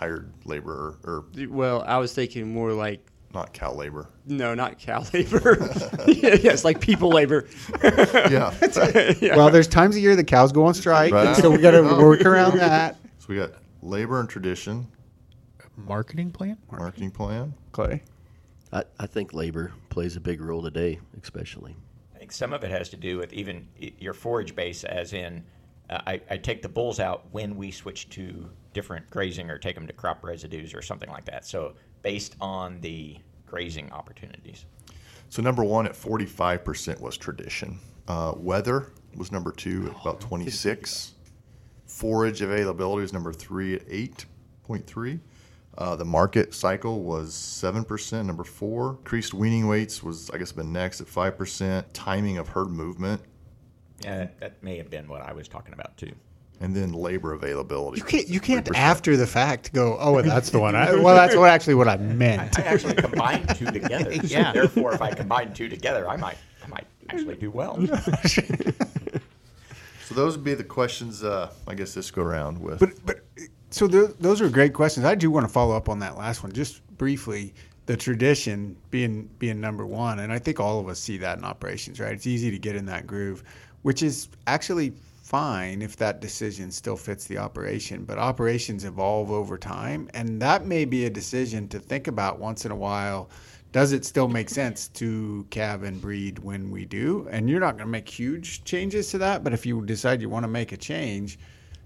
hired 0.00 0.32
labor 0.46 0.98
or 1.04 1.26
Well, 1.48 1.82
I 1.86 1.98
was 1.98 2.14
thinking 2.14 2.52
more 2.54 2.72
like 2.72 3.06
not 3.34 3.52
cow 3.52 3.72
labor. 3.74 4.08
no, 4.26 4.54
not 4.54 4.78
cow 4.78 5.04
labor. 5.12 5.58
yeah, 6.08 6.36
yes, 6.40 6.64
like 6.64 6.80
people 6.80 7.10
labor. 7.10 7.46
Yeah. 8.30 9.36
Well, 9.36 9.50
there's 9.50 9.68
times 9.68 9.94
a 9.96 10.00
year 10.00 10.16
the 10.16 10.24
cows 10.24 10.52
go 10.52 10.64
on 10.64 10.74
strike, 10.74 11.12
Right. 11.12 11.36
so 11.36 11.50
we 11.50 11.58
got 11.58 11.72
to 11.72 11.82
work 11.82 12.22
around 12.24 12.58
that. 12.58 12.96
so 13.18 13.26
we 13.28 13.36
got 13.36 13.52
labor 13.82 14.18
and 14.20 14.28
tradition, 14.28 14.86
Marketing 15.76 16.30
plan? 16.32 16.56
marketing 16.72 17.10
plan. 17.10 17.54
Clay. 17.72 18.02
I, 18.72 18.84
I 18.98 19.06
think 19.06 19.32
labor 19.34 19.72
plays 19.90 20.16
a 20.16 20.20
big 20.20 20.40
role 20.40 20.62
today, 20.62 20.98
especially. 21.22 21.76
I 22.14 22.18
think 22.18 22.32
some 22.32 22.52
of 22.52 22.64
it 22.64 22.70
has 22.70 22.88
to 22.90 22.96
do 22.96 23.18
with 23.18 23.32
even 23.32 23.66
your 23.98 24.12
forage 24.14 24.54
base, 24.56 24.82
as 24.84 25.12
in, 25.12 25.44
uh, 25.90 26.00
I, 26.06 26.20
I 26.30 26.36
take 26.36 26.62
the 26.62 26.68
bulls 26.68 27.00
out 27.00 27.26
when 27.32 27.56
we 27.56 27.70
switch 27.70 28.08
to 28.10 28.48
different 28.72 29.10
grazing 29.10 29.50
or 29.50 29.58
take 29.58 29.74
them 29.74 29.86
to 29.86 29.92
crop 29.92 30.24
residues 30.24 30.72
or 30.72 30.82
something 30.82 31.10
like 31.10 31.24
that. 31.26 31.44
So 31.44 31.74
based 32.02 32.36
on 32.40 32.80
the 32.80 33.18
grazing 33.46 33.90
opportunities. 33.92 34.64
So 35.28 35.42
number 35.42 35.64
one 35.64 35.86
at 35.86 35.92
45% 35.92 37.00
was 37.00 37.16
tradition. 37.16 37.78
Uh, 38.06 38.34
weather 38.36 38.92
was 39.16 39.32
number 39.32 39.52
two 39.52 39.86
at 39.86 40.00
about 40.00 40.20
26. 40.20 41.14
Forage 41.86 42.40
availability 42.40 43.02
was 43.02 43.12
number 43.12 43.32
three 43.32 43.74
at 43.74 43.86
8.3. 43.88 45.20
Uh, 45.78 45.96
the 45.96 46.04
market 46.04 46.52
cycle 46.54 47.02
was 47.02 47.32
7%, 47.32 48.26
number 48.26 48.44
four. 48.44 48.90
Increased 49.00 49.34
weaning 49.34 49.66
weights 49.66 50.02
was, 50.02 50.30
I 50.30 50.38
guess, 50.38 50.52
been 50.52 50.72
next 50.72 51.00
at 51.00 51.06
5%. 51.06 51.84
Timing 51.92 52.38
of 52.38 52.48
herd 52.48 52.68
movement. 52.68 53.22
Yeah, 54.02 54.28
that 54.40 54.62
may 54.62 54.76
have 54.78 54.90
been 54.90 55.08
what 55.08 55.22
I 55.22 55.32
was 55.32 55.48
talking 55.48 55.72
about 55.74 55.96
too. 55.96 56.12
And 56.62 56.76
then 56.76 56.92
labor 56.92 57.32
availability. 57.32 57.98
You 58.00 58.04
can't. 58.04 58.28
You 58.28 58.38
can't 58.40 58.66
3%. 58.66 58.76
after 58.76 59.16
the 59.16 59.26
fact 59.26 59.72
go. 59.72 59.96
Oh, 59.98 60.20
that's 60.20 60.50
the 60.50 60.58
one. 60.60 60.76
I, 60.76 60.94
well, 61.02 61.14
that's 61.14 61.34
what 61.34 61.48
actually 61.48 61.74
what 61.74 61.88
I 61.88 61.96
meant. 61.96 62.58
I 62.58 62.62
actually 62.62 62.94
combined 62.96 63.54
two 63.56 63.66
together. 63.70 64.12
So 64.14 64.20
Yeah. 64.24 64.52
therefore, 64.52 64.92
if 64.92 65.00
I 65.00 65.12
combine 65.14 65.54
two 65.54 65.68
together, 65.70 66.06
I 66.08 66.16
might, 66.16 66.36
I 66.62 66.66
might 66.68 66.86
actually 67.08 67.36
do 67.36 67.50
well. 67.50 67.78
So 70.04 70.16
those 70.16 70.36
would 70.36 70.44
be 70.44 70.54
the 70.54 70.64
questions, 70.64 71.22
uh, 71.22 71.52
I 71.68 71.74
guess, 71.76 71.94
this 71.94 72.10
go 72.10 72.22
around 72.22 72.58
with. 72.58 72.80
But 72.80 72.90
but 73.06 73.20
so 73.70 73.86
th- 73.86 74.10
those 74.18 74.40
are 74.40 74.48
great 74.48 74.74
questions. 74.74 75.06
I 75.06 75.14
do 75.14 75.30
want 75.30 75.46
to 75.46 75.52
follow 75.52 75.76
up 75.76 75.88
on 75.88 76.00
that 76.00 76.18
last 76.18 76.42
one 76.42 76.50
just 76.52 76.84
briefly. 76.98 77.54
The 77.86 77.96
tradition 77.96 78.76
being 78.90 79.30
being 79.38 79.60
number 79.60 79.86
one, 79.86 80.18
and 80.18 80.32
I 80.32 80.40
think 80.40 80.58
all 80.58 80.80
of 80.80 80.88
us 80.88 80.98
see 80.98 81.16
that 81.18 81.38
in 81.38 81.44
operations, 81.44 82.00
right? 82.00 82.12
It's 82.12 82.26
easy 82.26 82.50
to 82.50 82.58
get 82.58 82.74
in 82.74 82.86
that 82.86 83.06
groove, 83.06 83.44
which 83.82 84.02
is 84.02 84.28
actually 84.46 84.92
fine 85.22 85.80
if 85.80 85.96
that 85.96 86.20
decision 86.20 86.72
still 86.72 86.96
fits 86.96 87.26
the 87.26 87.38
operation. 87.38 88.04
But 88.04 88.18
operations 88.18 88.84
evolve 88.84 89.30
over 89.30 89.56
time, 89.56 90.10
and 90.14 90.42
that 90.42 90.66
may 90.66 90.84
be 90.84 91.06
a 91.06 91.10
decision 91.10 91.68
to 91.68 91.78
think 91.78 92.08
about 92.08 92.38
once 92.40 92.64
in 92.64 92.72
a 92.72 92.76
while. 92.76 93.30
Does 93.72 93.92
it 93.92 94.04
still 94.04 94.26
make 94.26 94.50
sense 94.50 94.88
to 94.88 95.46
calve 95.50 95.84
and 95.84 96.00
breed 96.00 96.40
when 96.40 96.72
we 96.72 96.84
do? 96.84 97.28
And 97.30 97.48
you're 97.48 97.60
not 97.60 97.76
going 97.76 97.86
to 97.86 97.92
make 97.92 98.08
huge 98.08 98.64
changes 98.64 99.10
to 99.12 99.18
that, 99.18 99.44
but 99.44 99.52
if 99.52 99.64
you 99.64 99.86
decide 99.86 100.20
you 100.20 100.28
want 100.28 100.42
to 100.42 100.48
make 100.48 100.72
a 100.72 100.76
change, 100.76 101.38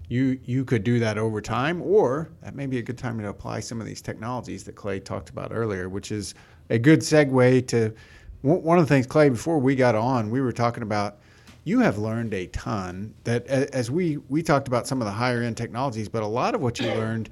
you 0.07 0.39
you 0.45 0.65
could 0.65 0.83
do 0.83 0.99
that 0.99 1.17
over 1.17 1.41
time, 1.41 1.81
or 1.81 2.29
that 2.41 2.55
may 2.55 2.65
be 2.65 2.79
a 2.79 2.81
good 2.81 2.97
time 2.97 3.19
to 3.19 3.29
apply 3.29 3.59
some 3.59 3.79
of 3.79 3.85
these 3.87 4.01
technologies 4.01 4.63
that 4.63 4.75
Clay 4.75 4.99
talked 4.99 5.29
about 5.29 5.51
earlier, 5.51 5.89
which 5.89 6.11
is 6.11 6.33
a 6.69 6.79
good 6.79 6.99
segue 7.01 7.67
to 7.67 7.93
one 8.41 8.63
one 8.63 8.79
of 8.79 8.87
the 8.87 8.93
things, 8.93 9.05
Clay. 9.05 9.29
Before 9.29 9.59
we 9.59 9.75
got 9.75 9.95
on, 9.95 10.31
we 10.31 10.41
were 10.41 10.51
talking 10.51 10.83
about 10.83 11.19
you 11.65 11.79
have 11.79 11.97
learned 11.97 12.33
a 12.33 12.47
ton. 12.47 13.13
That 13.25 13.45
as 13.47 13.91
we 13.91 14.17
we 14.29 14.41
talked 14.41 14.69
about 14.69 14.87
some 14.87 15.01
of 15.01 15.05
the 15.05 15.11
higher 15.11 15.41
end 15.41 15.57
technologies, 15.57 16.07
but 16.07 16.23
a 16.23 16.27
lot 16.27 16.55
of 16.55 16.61
what 16.61 16.79
you 16.79 16.87
learned 16.87 17.29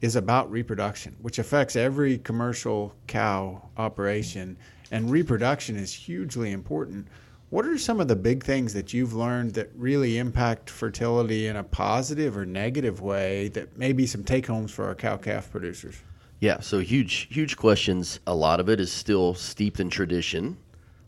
is 0.00 0.16
about 0.16 0.50
reproduction, 0.50 1.16
which 1.20 1.38
affects 1.38 1.76
every 1.76 2.18
commercial 2.18 2.94
cow 3.06 3.68
operation, 3.76 4.56
and 4.92 5.10
reproduction 5.10 5.76
is 5.76 5.92
hugely 5.92 6.52
important. 6.52 7.08
What 7.48 7.66
are 7.66 7.76
some 7.78 8.00
of 8.00 8.06
the 8.06 8.16
big 8.16 8.44
things 8.44 8.72
that 8.74 8.94
you've 8.94 9.14
learned 9.14 9.54
that 9.54 9.70
really 9.74 10.18
impact 10.18 10.70
fertility 10.70 11.48
in 11.48 11.56
a 11.56 11.64
positive 11.64 12.36
or 12.36 12.46
negative 12.46 13.00
way 13.00 13.48
that 13.48 13.76
may 13.76 13.92
be 13.92 14.06
some 14.06 14.22
take 14.22 14.46
homes 14.46 14.70
for 14.70 14.84
our 14.84 14.94
cow 14.94 15.16
calf 15.16 15.50
producers? 15.50 15.96
Yeah, 16.38 16.60
so 16.60 16.78
huge, 16.78 17.28
huge 17.30 17.56
questions. 17.56 18.20
A 18.26 18.34
lot 18.34 18.60
of 18.60 18.68
it 18.68 18.78
is 18.78 18.92
still 18.92 19.34
steeped 19.34 19.80
in 19.80 19.90
tradition 19.90 20.56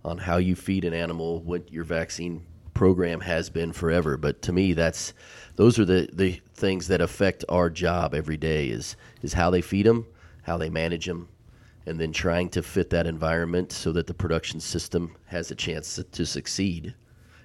on 0.04 0.18
how 0.18 0.38
you 0.38 0.56
feed 0.56 0.84
an 0.84 0.92
animal, 0.92 1.40
what 1.42 1.72
your 1.72 1.84
vaccine 1.84 2.44
program 2.74 3.20
has 3.20 3.50
been 3.50 3.72
forever. 3.72 4.16
But 4.16 4.42
to 4.42 4.52
me, 4.52 4.72
that's 4.72 5.14
those 5.56 5.78
are 5.78 5.84
the, 5.84 6.08
the 6.12 6.40
things 6.54 6.88
that 6.88 7.00
affect 7.00 7.44
our 7.48 7.68
job 7.68 8.14
every 8.14 8.36
day 8.36 8.68
is 8.68 8.96
is 9.22 9.32
how 9.32 9.50
they 9.50 9.60
feed 9.60 9.86
them, 9.86 10.06
how 10.42 10.56
they 10.58 10.70
manage 10.70 11.06
them, 11.06 11.28
and 11.86 12.00
then 12.00 12.12
trying 12.12 12.48
to 12.50 12.62
fit 12.62 12.90
that 12.90 13.06
environment 13.06 13.72
so 13.72 13.92
that 13.92 14.06
the 14.06 14.14
production 14.14 14.60
system 14.60 15.14
has 15.26 15.50
a 15.50 15.54
chance 15.54 15.96
to, 15.96 16.04
to 16.04 16.24
succeed. 16.24 16.94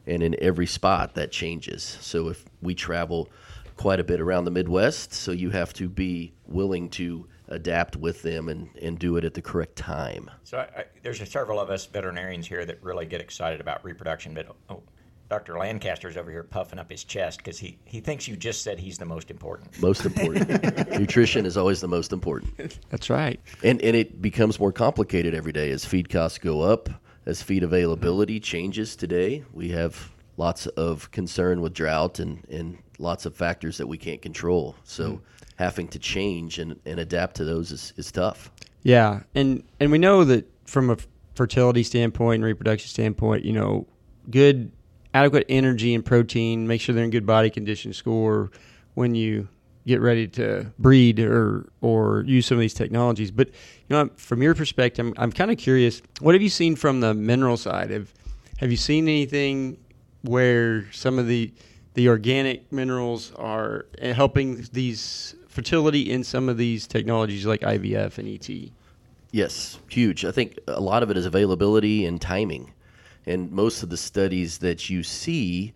And 0.06 0.24
in 0.24 0.36
every 0.42 0.68
spot, 0.68 1.16
that 1.16 1.32
changes. 1.32 1.84
So 1.84 2.30
if 2.30 2.46
we 2.62 2.74
travel 2.74 3.30
quite 3.76 4.00
a 4.00 4.04
bit 4.04 4.22
around 4.22 4.46
the 4.46 4.52
Midwest, 4.52 5.13
so 5.13 5.32
you 5.32 5.50
have 5.50 5.74
to 5.74 5.90
be 5.90 6.34
willing 6.48 6.90
to 6.92 7.28
adapt 7.50 7.96
with 7.96 8.22
them 8.22 8.50
and, 8.50 8.70
and 8.82 9.00
do 9.00 9.18
it 9.18 9.24
at 9.24 9.34
the 9.34 9.42
correct 9.42 9.76
time. 9.76 10.30
So 10.44 10.60
I, 10.60 10.80
I, 10.80 10.86
there's 11.04 11.30
several 11.30 11.60
of 11.60 11.70
us 11.70 11.86
veterinarians 11.86 12.48
here 12.48 12.66
that 12.66 12.82
really 12.84 13.06
get 13.06 13.22
excited 13.22 13.62
about 13.62 13.84
reproduction, 13.84 14.34
but 14.34 14.48
oh, 14.70 14.82
Dr. 15.30 15.58
Lancaster's 15.58 16.16
over 16.16 16.32
here 16.32 16.44
puffing 16.44 16.80
up 16.80 16.90
his 16.90 17.04
chest 17.04 17.40
because 17.40 17.60
he, 17.60 17.78
he 17.86 18.00
thinks 18.00 18.28
you 18.28 18.38
just 18.38 18.63
said 18.63 18.80
he's 18.80 18.98
the 18.98 19.06
most 19.06 19.30
important. 19.30 19.82
Most 19.82 20.06
important. 20.06 20.90
Nutrition 21.00 21.46
is 21.46 21.58
always 21.58 21.82
the 21.82 21.88
most 21.88 22.13
important. 22.13 22.80
That's 22.90 23.10
right. 23.10 23.40
And, 23.63 23.82
and 23.82 23.96
it 23.96 24.22
becomes 24.22 24.60
more 24.60 24.72
complicated 24.72 25.34
every 25.34 25.52
day 25.52 25.72
as 25.72 25.84
feed 25.84 26.10
costs 26.10 26.38
go 26.38 26.62
up, 26.62 26.90
as 27.26 27.42
feed 27.42 27.63
availability 27.63 28.40
changes 28.40 28.96
today. 28.96 29.44
We 29.52 29.70
have 29.70 30.12
lots 30.38 30.68
of 30.68 31.12
concern 31.12 31.62
with 31.62 31.74
drought 31.74 32.20
and, 32.20 32.46
and 32.50 32.78
lots 33.00 33.26
of 33.26 33.36
factors 33.36 33.78
that 33.78 33.88
we 33.88 33.98
can't 33.98 34.22
control. 34.22 34.76
So 34.84 35.04
mm-hmm. 35.04 35.24
having 35.58 35.90
to 35.90 36.00
change 36.00 36.58
and, 36.60 36.80
and 36.86 37.00
adapt 37.00 37.36
to 37.38 37.44
those 37.44 37.72
is, 37.72 37.94
is 37.98 38.12
tough. 38.12 38.50
Yeah, 38.84 39.24
and 39.36 39.63
and 39.82 39.92
we 39.92 39.98
know 39.98 40.24
that 40.24 40.50
from 40.66 40.90
a 40.90 40.98
fertility 41.36 41.84
standpoint 41.84 42.36
and 42.36 42.46
reproduction 42.46 42.88
standpoint, 42.88 43.44
you 43.44 43.52
know, 43.52 43.86
good 44.30 44.72
adequate 45.13 45.46
energy 45.50 45.93
and 45.93 46.06
protein, 46.06 46.67
make 46.67 46.82
sure 46.82 46.93
they're 46.93 47.04
in 47.04 47.10
good 47.10 47.26
body 47.26 47.50
condition 47.50 47.93
score 47.93 48.52
when 48.93 49.15
you 49.15 49.48
get 49.86 50.02
ready 50.02 50.28
to 50.28 50.72
breed 50.78 51.20
or 51.20 51.70
or 51.82 52.24
use 52.28 52.46
some 52.46 52.58
of 52.58 52.62
these 52.62 52.74
technologies. 52.74 53.32
But 53.32 53.48
you 53.48 53.96
know, 53.96 54.10
from 54.17 54.41
your 54.41 54.54
perspective, 54.54 55.08
I'm, 55.08 55.13
I'm 55.17 55.32
kind 55.32 55.50
of 55.50 55.58
curious. 55.58 56.02
What 56.20 56.36
have 56.36 56.41
you 56.41 56.50
seen 56.50 56.76
from 56.76 57.00
the 57.00 57.13
mineral 57.13 57.58
side? 57.58 57.89
Have 57.89 58.13
have 58.58 58.70
you 58.70 58.78
seen 58.78 59.06
anything 59.08 59.78
where 60.24 60.91
some 60.91 61.17
of 61.17 61.28
the 61.28 61.54
the 61.93 62.10
organic 62.10 62.72
minerals 62.72 63.34
are 63.36 63.88
eh, 63.98 64.13
helping 64.13 64.67
these 64.72 65.36
fertility 65.48 66.12
in 66.12 66.24
some 66.24 66.50
of 66.50 66.58
these 66.58 66.86
technologies 66.86 67.46
like 67.46 67.62
IVF 67.62 68.20
and 68.20 68.28
ET? 68.28 68.72
Yes, 69.32 69.80
huge. 69.89 70.24
I 70.24 70.32
think 70.32 70.60
a 70.67 70.80
lot 70.80 71.02
of 71.04 71.10
it 71.10 71.17
is 71.17 71.26
availability 71.26 72.06
and 72.06 72.22
timing. 72.22 72.72
And 73.28 73.52
most 73.52 73.84
of 73.84 73.90
the 73.90 73.98
studies 73.98 74.58
that 74.60 74.90
you 74.90 75.04
see 75.04 75.74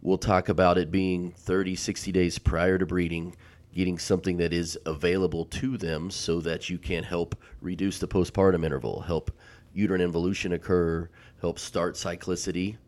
will 0.00 0.16
talk 0.16 0.48
about 0.48 0.78
it 0.78 0.90
being 0.90 1.30
30, 1.30 1.76
60 1.76 2.10
days 2.10 2.38
prior 2.38 2.78
to 2.78 2.86
breeding, 2.86 3.36
getting 3.74 3.98
something 3.98 4.38
that 4.38 4.54
is 4.54 4.78
available 4.86 5.44
to 5.44 5.76
them 5.76 6.10
so 6.10 6.40
that 6.40 6.70
you 6.70 6.78
can 6.78 7.04
help 7.04 7.36
reduce 7.60 7.98
the 7.98 8.08
postpartum 8.08 8.64
interval, 8.64 9.02
help 9.02 9.30
uterine 9.74 10.00
involution 10.00 10.54
occur, 10.54 11.10
help 11.42 11.58
start 11.58 11.96
cyclicity. 11.96 12.78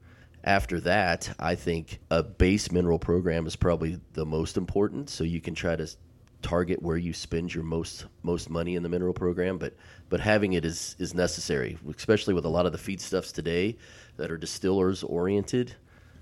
After 0.42 0.80
that, 0.80 1.30
I 1.38 1.54
think 1.54 2.00
a 2.10 2.22
base 2.22 2.72
mineral 2.72 2.98
program 2.98 3.46
is 3.46 3.56
probably 3.56 4.00
the 4.14 4.24
most 4.24 4.56
important. 4.56 5.10
So 5.10 5.22
you 5.22 5.42
can 5.42 5.54
try 5.54 5.76
to 5.76 5.86
target 6.42 6.82
where 6.82 6.96
you 6.96 7.12
spend 7.12 7.52
your 7.52 7.64
most 7.64 8.06
most 8.22 8.50
money 8.50 8.76
in 8.76 8.82
the 8.82 8.88
mineral 8.88 9.12
program, 9.12 9.58
but 9.58 9.74
but 10.08 10.20
having 10.20 10.54
it 10.54 10.64
is 10.64 10.96
is 10.98 11.14
necessary, 11.14 11.78
especially 11.96 12.34
with 12.34 12.44
a 12.44 12.48
lot 12.48 12.66
of 12.66 12.72
the 12.72 12.78
feedstuffs 12.78 13.32
today 13.32 13.76
that 14.16 14.30
are 14.30 14.36
distillers 14.36 15.02
oriented. 15.02 15.74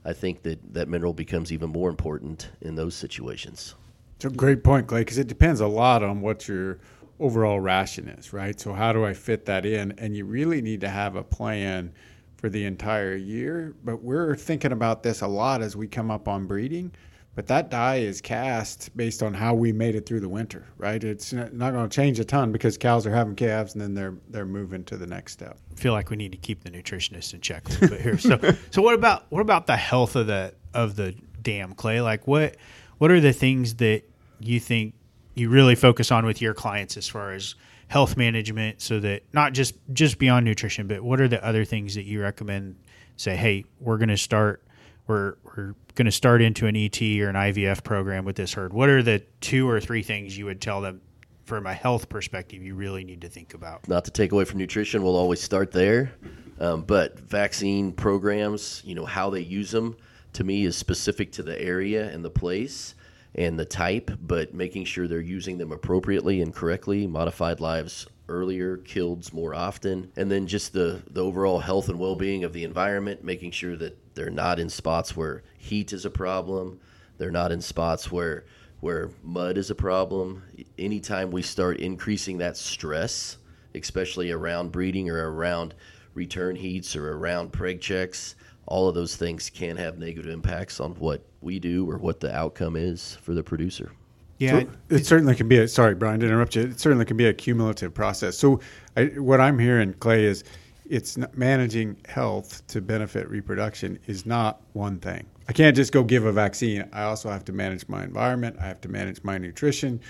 I 0.05 0.12
think 0.12 0.42
that 0.44 0.72
that 0.72 0.88
mineral 0.88 1.12
becomes 1.12 1.52
even 1.52 1.70
more 1.70 1.90
important 1.90 2.50
in 2.61 2.76
those 2.76 2.94
situations. 2.94 3.74
It's 4.16 4.24
a 4.24 4.31
great 4.31 4.62
point, 4.62 4.87
Clay, 4.87 5.00
because 5.00 5.18
it 5.18 5.26
depends 5.26 5.61
a 5.61 5.66
lot 5.66 6.02
on 6.02 6.20
what 6.20 6.48
your 6.48 6.79
overall 7.18 7.61
ration 7.61 8.09
is, 8.09 8.33
right? 8.33 8.59
So 8.59 8.72
how 8.72 8.92
do 8.92 9.05
I 9.05 9.14
fit 9.14 9.46
that 9.46 9.66
in? 9.66 9.92
And 9.98 10.16
you 10.16 10.24
really 10.24 10.62
need 10.62 10.81
to 10.83 10.88
have 10.88 11.16
a 11.16 11.24
plan 11.24 11.92
for 12.37 12.48
the 12.48 12.64
entire 12.64 13.16
year. 13.16 13.74
But 13.85 14.02
we're 14.02 14.37
thinking 14.37 14.72
about 14.72 15.02
this 15.02 15.22
a 15.22 15.26
lot 15.26 15.61
as 15.61 15.76
we 15.76 15.87
come 15.88 16.11
up 16.11 16.29
on 16.29 16.46
breeding 16.46 16.92
but 17.37 17.46
that 17.46 17.70
die 17.70 17.96
is 17.96 18.22
cast 18.22 18.96
based 18.96 19.22
on 19.22 19.35
how 19.35 19.55
we 19.55 19.70
made 19.70 19.94
it 19.94 20.07
through 20.07 20.20
the 20.20 20.29
winter, 20.29 20.66
right? 20.79 21.05
It's 21.05 21.35
not 21.35 21.53
going 21.53 21.88
to 21.88 21.94
change 21.94 22.18
a 22.18 22.25
ton 22.25 22.51
because 22.51 22.79
cows 22.79 23.07
are 23.07 23.11
having 23.11 23.37
calves 23.37 23.75
and 23.75 23.83
then 23.83 23.94
they're 23.94 24.14
they're 24.31 24.46
moving 24.46 24.83
to 24.85 24.96
the 24.96 25.07
next 25.07 25.35
step. 25.35 25.59
I 25.70 25.79
feel 25.79 25.92
like 25.92 26.09
we 26.09 26.16
need 26.16 26.33
to 26.33 26.38
keep 26.38 26.64
the 26.64 26.70
nutritionist 26.70 27.35
in 27.35 27.42
check 27.42 27.68
a 27.68 27.72
little 27.72 27.88
bit 27.88 28.01
here. 28.01 28.18
So, 28.18 28.40
so 28.70 28.81
what 28.81 28.94
about 28.94 29.27
what 29.29 29.42
about 29.42 29.66
the 29.66 29.77
health 29.77 30.16
of 30.16 30.27
the 30.27 30.55
of 30.72 30.96
the 30.96 31.14
dam, 31.42 31.75
Clay? 31.75 32.01
Like 32.01 32.27
what 32.27 32.57
what 32.99 33.11
are 33.11 33.20
the 33.20 33.35
things 33.35 33.75
that 33.77 34.03
you 34.40 34.59
think 34.59 34.94
you 35.35 35.51
really 35.51 35.75
focus 35.75 36.11
on 36.11 36.25
with 36.25 36.40
your 36.40 36.55
clients 36.55 36.96
as 36.96 37.07
far 37.07 37.33
as 37.33 37.55
health 37.88 38.16
management, 38.16 38.81
so 38.81 38.99
that 39.01 39.22
not 39.35 39.53
just 39.53 39.75
just 39.92 40.18
beyond 40.18 40.46
nutrition, 40.46 40.87
but 40.87 41.03
what 41.03 41.20
are 41.20 41.29
the 41.29 41.44
other 41.44 41.66
things 41.66 41.94
that 41.96 42.05
you 42.05 42.22
recommend? 42.22 42.77
Say, 43.18 43.37
hey, 43.37 43.64
we're 43.81 43.96
going 43.96 44.11
to 44.11 44.16
start 44.16 44.62
we're 45.06 45.34
we're 45.44 45.74
going 45.94 46.06
to 46.06 46.12
start 46.12 46.42
into 46.42 46.66
an 46.66 46.76
ET 46.76 47.00
or 47.00 47.28
an 47.28 47.36
IVF 47.36 47.82
program 47.82 48.24
with 48.24 48.36
this 48.36 48.52
herd, 48.52 48.72
what 48.72 48.88
are 48.88 49.02
the 49.02 49.22
two 49.40 49.68
or 49.68 49.80
three 49.80 50.02
things 50.02 50.36
you 50.36 50.44
would 50.44 50.60
tell 50.60 50.80
them 50.80 51.00
from 51.44 51.66
a 51.66 51.74
health 51.74 52.08
perspective 52.08 52.62
you 52.62 52.74
really 52.74 53.04
need 53.04 53.20
to 53.22 53.28
think 53.28 53.54
about? 53.54 53.88
Not 53.88 54.04
to 54.04 54.10
take 54.10 54.32
away 54.32 54.44
from 54.44 54.58
nutrition, 54.58 55.02
we'll 55.02 55.16
always 55.16 55.40
start 55.40 55.72
there. 55.72 56.12
Um, 56.58 56.82
but 56.82 57.18
vaccine 57.20 57.92
programs, 57.92 58.82
you 58.84 58.94
know, 58.94 59.04
how 59.04 59.30
they 59.30 59.40
use 59.40 59.70
them 59.70 59.96
to 60.34 60.44
me 60.44 60.64
is 60.64 60.76
specific 60.76 61.32
to 61.32 61.42
the 61.42 61.60
area 61.60 62.10
and 62.10 62.24
the 62.24 62.30
place 62.30 62.94
and 63.34 63.58
the 63.58 63.64
type, 63.64 64.10
but 64.22 64.54
making 64.54 64.84
sure 64.86 65.06
they're 65.06 65.20
using 65.20 65.58
them 65.58 65.72
appropriately 65.72 66.40
and 66.40 66.54
correctly. 66.54 67.06
Modified 67.06 67.60
lives 67.60 68.06
earlier, 68.28 68.78
killed 68.78 69.32
more 69.32 69.54
often, 69.54 70.10
and 70.16 70.30
then 70.30 70.46
just 70.46 70.72
the, 70.72 71.02
the 71.10 71.22
overall 71.22 71.60
health 71.60 71.88
and 71.88 71.98
well 71.98 72.16
being 72.16 72.44
of 72.44 72.52
the 72.52 72.64
environment, 72.64 73.24
making 73.24 73.50
sure 73.50 73.76
that 73.76 73.96
they're 74.14 74.30
not 74.30 74.58
in 74.58 74.68
spots 74.68 75.16
where 75.16 75.42
heat 75.58 75.92
is 75.92 76.04
a 76.04 76.10
problem. 76.10 76.80
They're 77.18 77.30
not 77.30 77.52
in 77.52 77.60
spots 77.60 78.10
where 78.10 78.44
where 78.80 79.10
mud 79.22 79.56
is 79.56 79.70
a 79.70 79.74
problem. 79.74 80.42
Anytime 80.78 81.30
we 81.30 81.42
start 81.42 81.78
increasing 81.78 82.38
that 82.38 82.56
stress, 82.56 83.38
especially 83.74 84.30
around 84.30 84.70
breeding 84.70 85.08
or 85.08 85.32
around 85.32 85.74
return 86.14 86.56
heats 86.56 86.94
or 86.94 87.12
around 87.12 87.52
preg 87.52 87.80
checks, 87.80 88.36
all 88.66 88.88
of 88.88 88.94
those 88.94 89.16
things 89.16 89.48
can 89.48 89.76
have 89.76 89.98
negative 89.98 90.30
impacts 90.30 90.80
on 90.80 90.92
what 90.96 91.24
we 91.40 91.58
do 91.58 91.88
or 91.90 91.98
what 91.98 92.20
the 92.20 92.34
outcome 92.34 92.76
is 92.76 93.16
for 93.22 93.32
the 93.32 93.42
producer. 93.42 93.92
Yeah, 94.38 94.61
so 94.61 94.68
it 94.90 95.07
certainly 95.07 95.35
can 95.35 95.49
be. 95.49 95.59
A, 95.59 95.68
sorry, 95.68 95.94
Brian, 95.94 96.20
to 96.20 96.27
interrupt 96.27 96.57
you. 96.57 96.62
It 96.62 96.81
certainly 96.81 97.05
can 97.05 97.16
be 97.16 97.27
a 97.27 97.33
cumulative 97.33 97.94
process. 97.94 98.37
So, 98.37 98.61
I, 98.96 99.05
what 99.16 99.40
I'm 99.40 99.59
hearing, 99.59 99.94
Clay, 99.94 100.25
is 100.25 100.44
it's 100.88 101.16
managing 101.35 101.96
health 102.07 102.66
to 102.68 102.81
benefit 102.81 103.29
reproduction 103.29 103.99
is 104.07 104.27
not 104.27 104.61
one 104.72 104.99
thing. 104.99 105.27
I 105.49 105.53
can't 105.53 105.77
just 105.77 105.92
go 105.92 106.03
give 106.03 106.25
a 106.25 106.33
vaccine. 106.33 106.88
I 106.92 107.05
also 107.05 107.31
have 107.31 107.44
to 107.46 107.53
manage 107.53 107.88
my 107.88 108.05
environment. 108.05 108.57
I 108.61 108.66
have 108.66 108.81
to 108.83 108.88
manage 108.88 109.22
my 109.22 109.38
nutrition. 109.38 110.01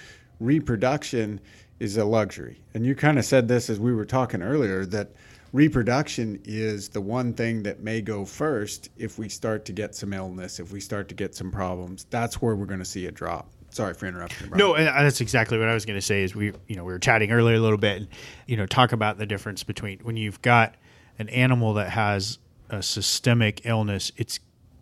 Reproduction 0.40 1.40
is 1.78 1.96
a 1.96 2.04
luxury. 2.04 2.60
And 2.74 2.84
you 2.86 2.94
kind 2.94 3.18
of 3.18 3.24
said 3.24 3.48
this 3.48 3.68
as 3.68 3.78
we 3.78 3.94
were 3.94 4.04
talking 4.04 4.42
earlier 4.42 4.86
that 4.86 5.10
reproduction 5.52 6.40
is 6.44 6.88
the 6.88 7.00
one 7.00 7.32
thing 7.32 7.62
that 7.62 7.80
may 7.80 8.00
go 8.00 8.24
first 8.24 8.90
if 8.96 9.18
we 9.18 9.28
start 9.28 9.64
to 9.66 9.72
get 9.72 9.94
some 9.94 10.12
illness, 10.12 10.58
if 10.58 10.72
we 10.72 10.80
start 10.80 11.08
to 11.08 11.14
get 11.14 11.34
some 11.34 11.50
problems. 11.50 12.06
That's 12.10 12.40
where 12.40 12.56
we're 12.56 12.66
going 12.66 12.80
to 12.80 12.84
see 12.84 13.06
a 13.06 13.10
drop. 13.12 13.48
Sorry 13.70 13.94
for 13.94 14.06
interrupting. 14.06 14.50
No, 14.50 14.74
uh, 14.74 15.02
that's 15.02 15.20
exactly 15.20 15.58
what 15.58 15.68
I 15.68 15.74
was 15.74 15.84
going 15.84 15.98
to 15.98 16.04
say. 16.04 16.22
Is 16.22 16.34
we, 16.34 16.52
you 16.66 16.76
know, 16.76 16.84
we 16.84 16.92
were 16.92 16.98
chatting 16.98 17.30
earlier 17.30 17.56
a 17.56 17.60
little 17.60 17.78
bit, 17.78 17.98
and 17.98 18.08
you 18.46 18.56
know, 18.56 18.66
talk 18.66 18.92
about 18.92 19.18
the 19.18 19.26
difference 19.26 19.62
between 19.62 19.98
when 20.00 20.16
you've 20.16 20.40
got 20.42 20.74
an 21.18 21.28
animal 21.28 21.74
that 21.74 21.90
has 21.90 22.38
a 22.70 22.82
systemic 22.82 23.64
illness, 23.64 24.12
it's 24.16 24.40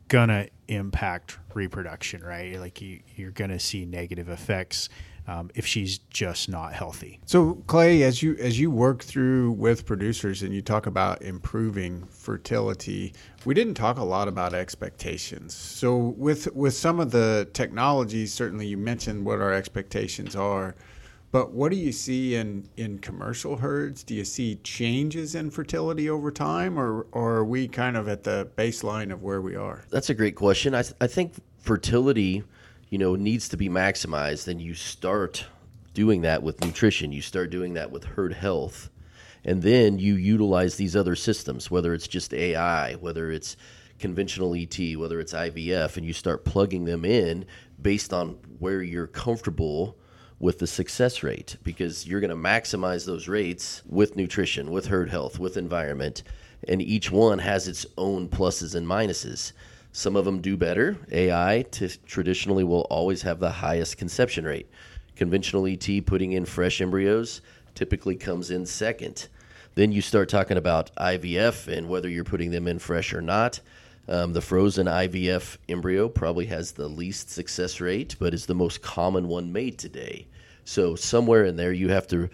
gonna 0.09 0.49
impact 0.69 1.39
reproduction, 1.55 2.23
right? 2.23 2.59
Like 2.59 2.81
you, 2.81 3.01
you're 3.17 3.31
gonna 3.31 3.59
see 3.59 3.85
negative 3.85 4.29
effects 4.29 4.89
um, 5.27 5.51
if 5.55 5.67
she's 5.67 5.99
just 6.11 6.49
not 6.49 6.73
healthy. 6.73 7.21
So 7.27 7.55
Clay, 7.67 8.03
as 8.03 8.23
you 8.23 8.37
as 8.37 8.59
you 8.59 8.71
work 8.71 9.03
through 9.03 9.53
with 9.53 9.87
producers 9.87 10.43
and 10.43 10.55
you 10.55 10.63
talk 10.63 10.87
about 10.87 11.23
improving 11.23 12.05
fertility, 12.07 13.15
we 13.45 13.55
didn't 13.55 13.75
talk 13.75 13.99
a 13.99 14.05
lot 14.05 14.29
about 14.29 14.55
expectations. 14.55 15.55
So 15.55 15.97
with 15.97 16.55
with 16.55 16.75
some 16.75 17.01
of 17.01 17.11
the 17.11 17.49
technologies, 17.53 18.33
certainly 18.33 18.67
you 18.67 18.77
mentioned 18.77 19.25
what 19.25 19.41
our 19.41 19.53
expectations 19.53 20.37
are. 20.37 20.75
But 21.33 21.51
what 21.51 21.73
do 21.73 21.77
you 21.77 21.91
see 21.91 22.37
in, 22.37 22.69
in 22.77 23.01
commercial 23.01 23.57
herds? 23.57 24.05
Do 24.05 24.15
you 24.15 24.25
see 24.25 24.55
changes 24.63 25.35
in 25.35 25.51
fertility 25.51 26.09
over 26.09 26.31
time, 26.31 26.79
or, 26.79 27.09
or 27.11 27.39
are 27.39 27.45
we 27.45 27.67
kind 27.67 27.97
of 27.97 28.07
at 28.07 28.23
the 28.23 28.49
baseline 28.57 29.13
of 29.13 29.25
where 29.25 29.43
we 29.43 29.57
are? 29.57 29.85
That's 29.91 30.11
a 30.11 30.15
great 30.15 30.37
question. 30.37 30.77
I, 30.77 30.83
th- 30.83 30.95
I 31.01 31.09
think 31.09 31.33
fertility 31.59 32.45
you 32.89 32.99
know, 32.99 33.17
needs 33.17 33.49
to 33.51 33.57
be 33.57 33.69
maximized, 33.69 34.45
then 34.45 34.61
you 34.61 34.75
start 34.75 35.47
doing 35.95 36.23
that 36.23 36.43
with 36.43 36.65
nutrition. 36.65 37.13
You 37.13 37.23
start 37.23 37.51
doing 37.51 37.75
that 37.75 37.91
with 37.91 38.05
herd 38.05 38.33
health. 38.35 38.91
And 39.45 39.63
then 39.63 39.99
you 39.99 40.15
utilize 40.15 40.77
these 40.77 40.97
other 40.97 41.15
systems, 41.15 41.71
whether 41.71 41.95
it's 41.95 42.09
just 42.09 42.33
AI, 42.33 42.95
whether 42.95 43.31
it's 43.31 43.57
conventional 43.99 44.55
ET, 44.55 44.79
whether 44.97 45.21
it's 45.21 45.33
IVF, 45.33 45.97
and 45.97 46.05
you 46.05 46.13
start 46.13 46.45
plugging 46.45 46.85
them 46.85 47.05
in 47.05 47.47
based 47.81 48.13
on 48.13 48.31
where 48.59 48.83
you're 48.83 49.07
comfortable 49.07 49.97
with 50.41 50.59
the 50.59 50.67
success 50.67 51.23
rate 51.23 51.57
because 51.63 52.07
you're 52.07 52.21
going 52.21 52.31
to 52.31 52.37
maximize 52.37 53.07
those 53.07 53.29
rates 53.29 53.83
with 53.87 54.17
nutrition, 54.17 54.71
with 54.71 54.87
herd 54.87 55.11
health, 55.11 55.39
with 55.39 55.57
environment, 55.57 56.23
and 56.67 56.83
each 56.83 57.11
one 57.11 57.39
has 57.39 57.69
its 57.69 57.87
own 57.97 58.29
pluses 58.29 58.75
and 58.75 58.87
minuses. 58.87 59.53
Some 59.97 60.17
of 60.17 60.25
them 60.25 60.41
do 60.41 60.57
better. 60.57 60.99
AI 61.13 61.65
t- 61.71 61.89
traditionally 62.05 62.65
will 62.65 62.81
always 62.91 63.23
have 63.23 63.39
the 63.39 63.53
highest 63.53 63.97
conception 63.97 64.45
rate. 64.45 64.69
Conventional 65.15 65.69
ET 65.69 65.89
putting 66.05 66.33
in 66.33 66.45
fresh 66.47 66.81
embryos 66.81 67.41
typically 67.77 68.17
comes 68.17 68.51
in 68.51 68.67
second. 68.67 69.29
Then 69.77 69.93
you 69.93 70.03
start 70.03 70.29
talking 70.29 70.57
about 70.57 70.93
IVF 70.97 71.69
and 71.69 71.89
whether 71.89 72.09
you're 72.09 72.25
putting 72.25 72.51
them 72.51 72.67
in 72.67 72.81
fresh 72.81 73.15
or 73.15 73.23
not. 73.23 73.61
Um, 74.09 74.33
the 74.33 74.41
frozen 74.41 74.89
IVF 74.89 75.59
embryo 75.69 76.09
probably 76.09 76.47
has 76.47 76.73
the 76.73 76.89
least 76.89 77.31
success 77.31 77.81
rate, 77.81 78.17
but 78.19 78.35
is 78.35 78.47
the 78.47 78.55
most 78.55 78.83
common 78.83 79.29
one 79.29 79.53
made 79.53 79.79
today. 79.79 80.27
So 80.65 80.97
somewhere 80.97 81.45
in 81.45 81.55
there, 81.55 81.73
you 81.73 81.91
have 81.91 82.09
to 82.09 82.29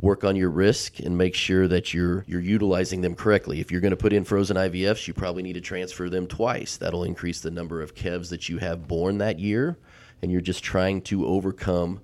work 0.00 0.24
on 0.24 0.36
your 0.36 0.50
risk 0.50 0.98
and 1.00 1.16
make 1.16 1.34
sure 1.34 1.68
that 1.68 1.94
you're 1.94 2.24
you're 2.26 2.40
utilizing 2.40 3.00
them 3.00 3.14
correctly. 3.14 3.60
If 3.60 3.70
you're 3.70 3.80
going 3.80 3.90
to 3.90 3.96
put 3.96 4.12
in 4.12 4.24
frozen 4.24 4.56
IVFs, 4.56 5.06
you 5.06 5.14
probably 5.14 5.42
need 5.42 5.54
to 5.54 5.60
transfer 5.60 6.08
them 6.08 6.26
twice. 6.26 6.76
That'll 6.76 7.04
increase 7.04 7.40
the 7.40 7.50
number 7.50 7.80
of 7.80 7.94
calves 7.94 8.30
that 8.30 8.48
you 8.48 8.58
have 8.58 8.88
born 8.88 9.18
that 9.18 9.38
year, 9.38 9.78
and 10.22 10.30
you're 10.32 10.40
just 10.40 10.64
trying 10.64 11.02
to 11.02 11.26
overcome 11.26 12.00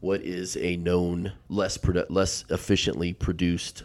what 0.00 0.20
is 0.22 0.56
a 0.56 0.76
known 0.76 1.32
less 1.48 1.78
produ- 1.78 2.06
less 2.08 2.44
efficiently 2.50 3.12
produced 3.12 3.84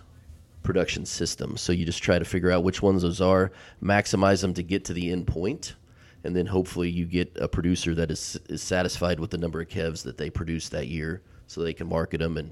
production 0.61 1.05
system. 1.05 1.57
So 1.57 1.73
you 1.73 1.85
just 1.85 2.01
try 2.01 2.17
to 2.17 2.25
figure 2.25 2.51
out 2.51 2.63
which 2.63 2.81
ones 2.81 3.01
those 3.01 3.21
are, 3.21 3.51
maximize 3.81 4.41
them 4.41 4.53
to 4.53 4.63
get 4.63 4.85
to 4.85 4.93
the 4.93 5.11
end 5.11 5.27
point, 5.27 5.75
and 6.23 6.35
then 6.35 6.45
hopefully 6.45 6.89
you 6.89 7.05
get 7.05 7.35
a 7.39 7.47
producer 7.47 7.93
that 7.95 8.09
is 8.09 8.39
is 8.49 8.61
satisfied 8.61 9.19
with 9.19 9.29
the 9.29 9.37
number 9.37 9.61
of 9.61 9.69
calves 9.69 10.03
that 10.03 10.17
they 10.17 10.29
produce 10.29 10.69
that 10.69 10.87
year, 10.87 11.21
so 11.47 11.61
they 11.61 11.73
can 11.73 11.87
market 11.87 12.17
them 12.17 12.37
and 12.37 12.51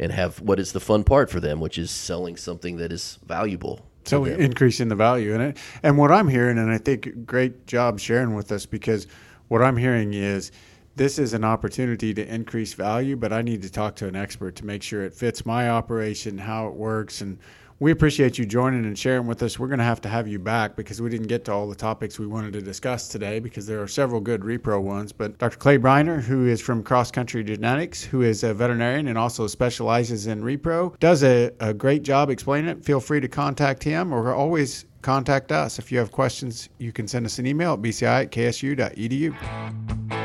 and 0.00 0.10
have 0.10 0.40
what 0.40 0.58
is 0.58 0.72
the 0.72 0.80
fun 0.80 1.04
part 1.04 1.30
for 1.30 1.38
them, 1.38 1.60
which 1.60 1.78
is 1.78 1.90
selling 1.90 2.36
something 2.36 2.78
that 2.78 2.90
is 2.90 3.18
valuable. 3.26 3.86
So 4.04 4.24
increasing 4.24 4.88
the 4.88 4.96
value 4.96 5.34
in 5.34 5.42
it. 5.42 5.58
And 5.82 5.98
what 5.98 6.10
I'm 6.10 6.26
hearing, 6.26 6.58
and 6.58 6.72
I 6.72 6.78
think 6.78 7.26
great 7.26 7.66
job 7.66 8.00
sharing 8.00 8.34
with 8.34 8.50
us 8.50 8.64
because 8.64 9.06
what 9.48 9.62
I'm 9.62 9.76
hearing 9.76 10.14
is 10.14 10.50
this 10.96 11.18
is 11.18 11.34
an 11.34 11.44
opportunity 11.44 12.14
to 12.14 12.26
increase 12.26 12.72
value, 12.72 13.14
but 13.14 13.30
I 13.30 13.42
need 13.42 13.60
to 13.62 13.70
talk 13.70 13.94
to 13.96 14.08
an 14.08 14.16
expert 14.16 14.56
to 14.56 14.64
make 14.64 14.82
sure 14.82 15.02
it 15.04 15.12
fits 15.12 15.44
my 15.44 15.68
operation, 15.68 16.38
how 16.38 16.66
it 16.68 16.74
works, 16.74 17.20
and 17.20 17.38
we 17.80 17.92
appreciate 17.92 18.36
you 18.36 18.44
joining 18.44 18.84
and 18.84 18.96
sharing 18.98 19.26
with 19.26 19.42
us. 19.42 19.58
We're 19.58 19.68
going 19.68 19.78
to 19.78 19.84
have 19.84 20.02
to 20.02 20.08
have 20.08 20.28
you 20.28 20.38
back 20.38 20.76
because 20.76 21.00
we 21.00 21.08
didn't 21.08 21.28
get 21.28 21.46
to 21.46 21.52
all 21.52 21.66
the 21.66 21.74
topics 21.74 22.18
we 22.18 22.26
wanted 22.26 22.52
to 22.52 22.60
discuss 22.60 23.08
today 23.08 23.40
because 23.40 23.66
there 23.66 23.82
are 23.82 23.88
several 23.88 24.20
good 24.20 24.42
repro 24.42 24.82
ones. 24.82 25.12
But 25.12 25.38
Dr. 25.38 25.56
Clay 25.56 25.78
Briner, 25.78 26.20
who 26.20 26.46
is 26.46 26.60
from 26.60 26.82
Cross 26.82 27.12
Country 27.12 27.42
Genetics, 27.42 28.04
who 28.04 28.20
is 28.20 28.44
a 28.44 28.52
veterinarian 28.52 29.08
and 29.08 29.16
also 29.16 29.46
specializes 29.46 30.26
in 30.26 30.42
repro, 30.42 30.98
does 31.00 31.24
a, 31.24 31.52
a 31.60 31.72
great 31.72 32.02
job 32.02 32.28
explaining 32.28 32.70
it. 32.70 32.84
Feel 32.84 33.00
free 33.00 33.20
to 33.20 33.28
contact 33.28 33.82
him 33.82 34.12
or 34.12 34.34
always 34.34 34.84
contact 35.00 35.50
us. 35.50 35.78
If 35.78 35.90
you 35.90 35.98
have 35.98 36.12
questions, 36.12 36.68
you 36.76 36.92
can 36.92 37.08
send 37.08 37.24
us 37.24 37.38
an 37.38 37.46
email 37.46 37.72
at 37.72 37.80
bci 37.80 38.02
at 38.02 38.30
ksu.edu. 38.30 40.19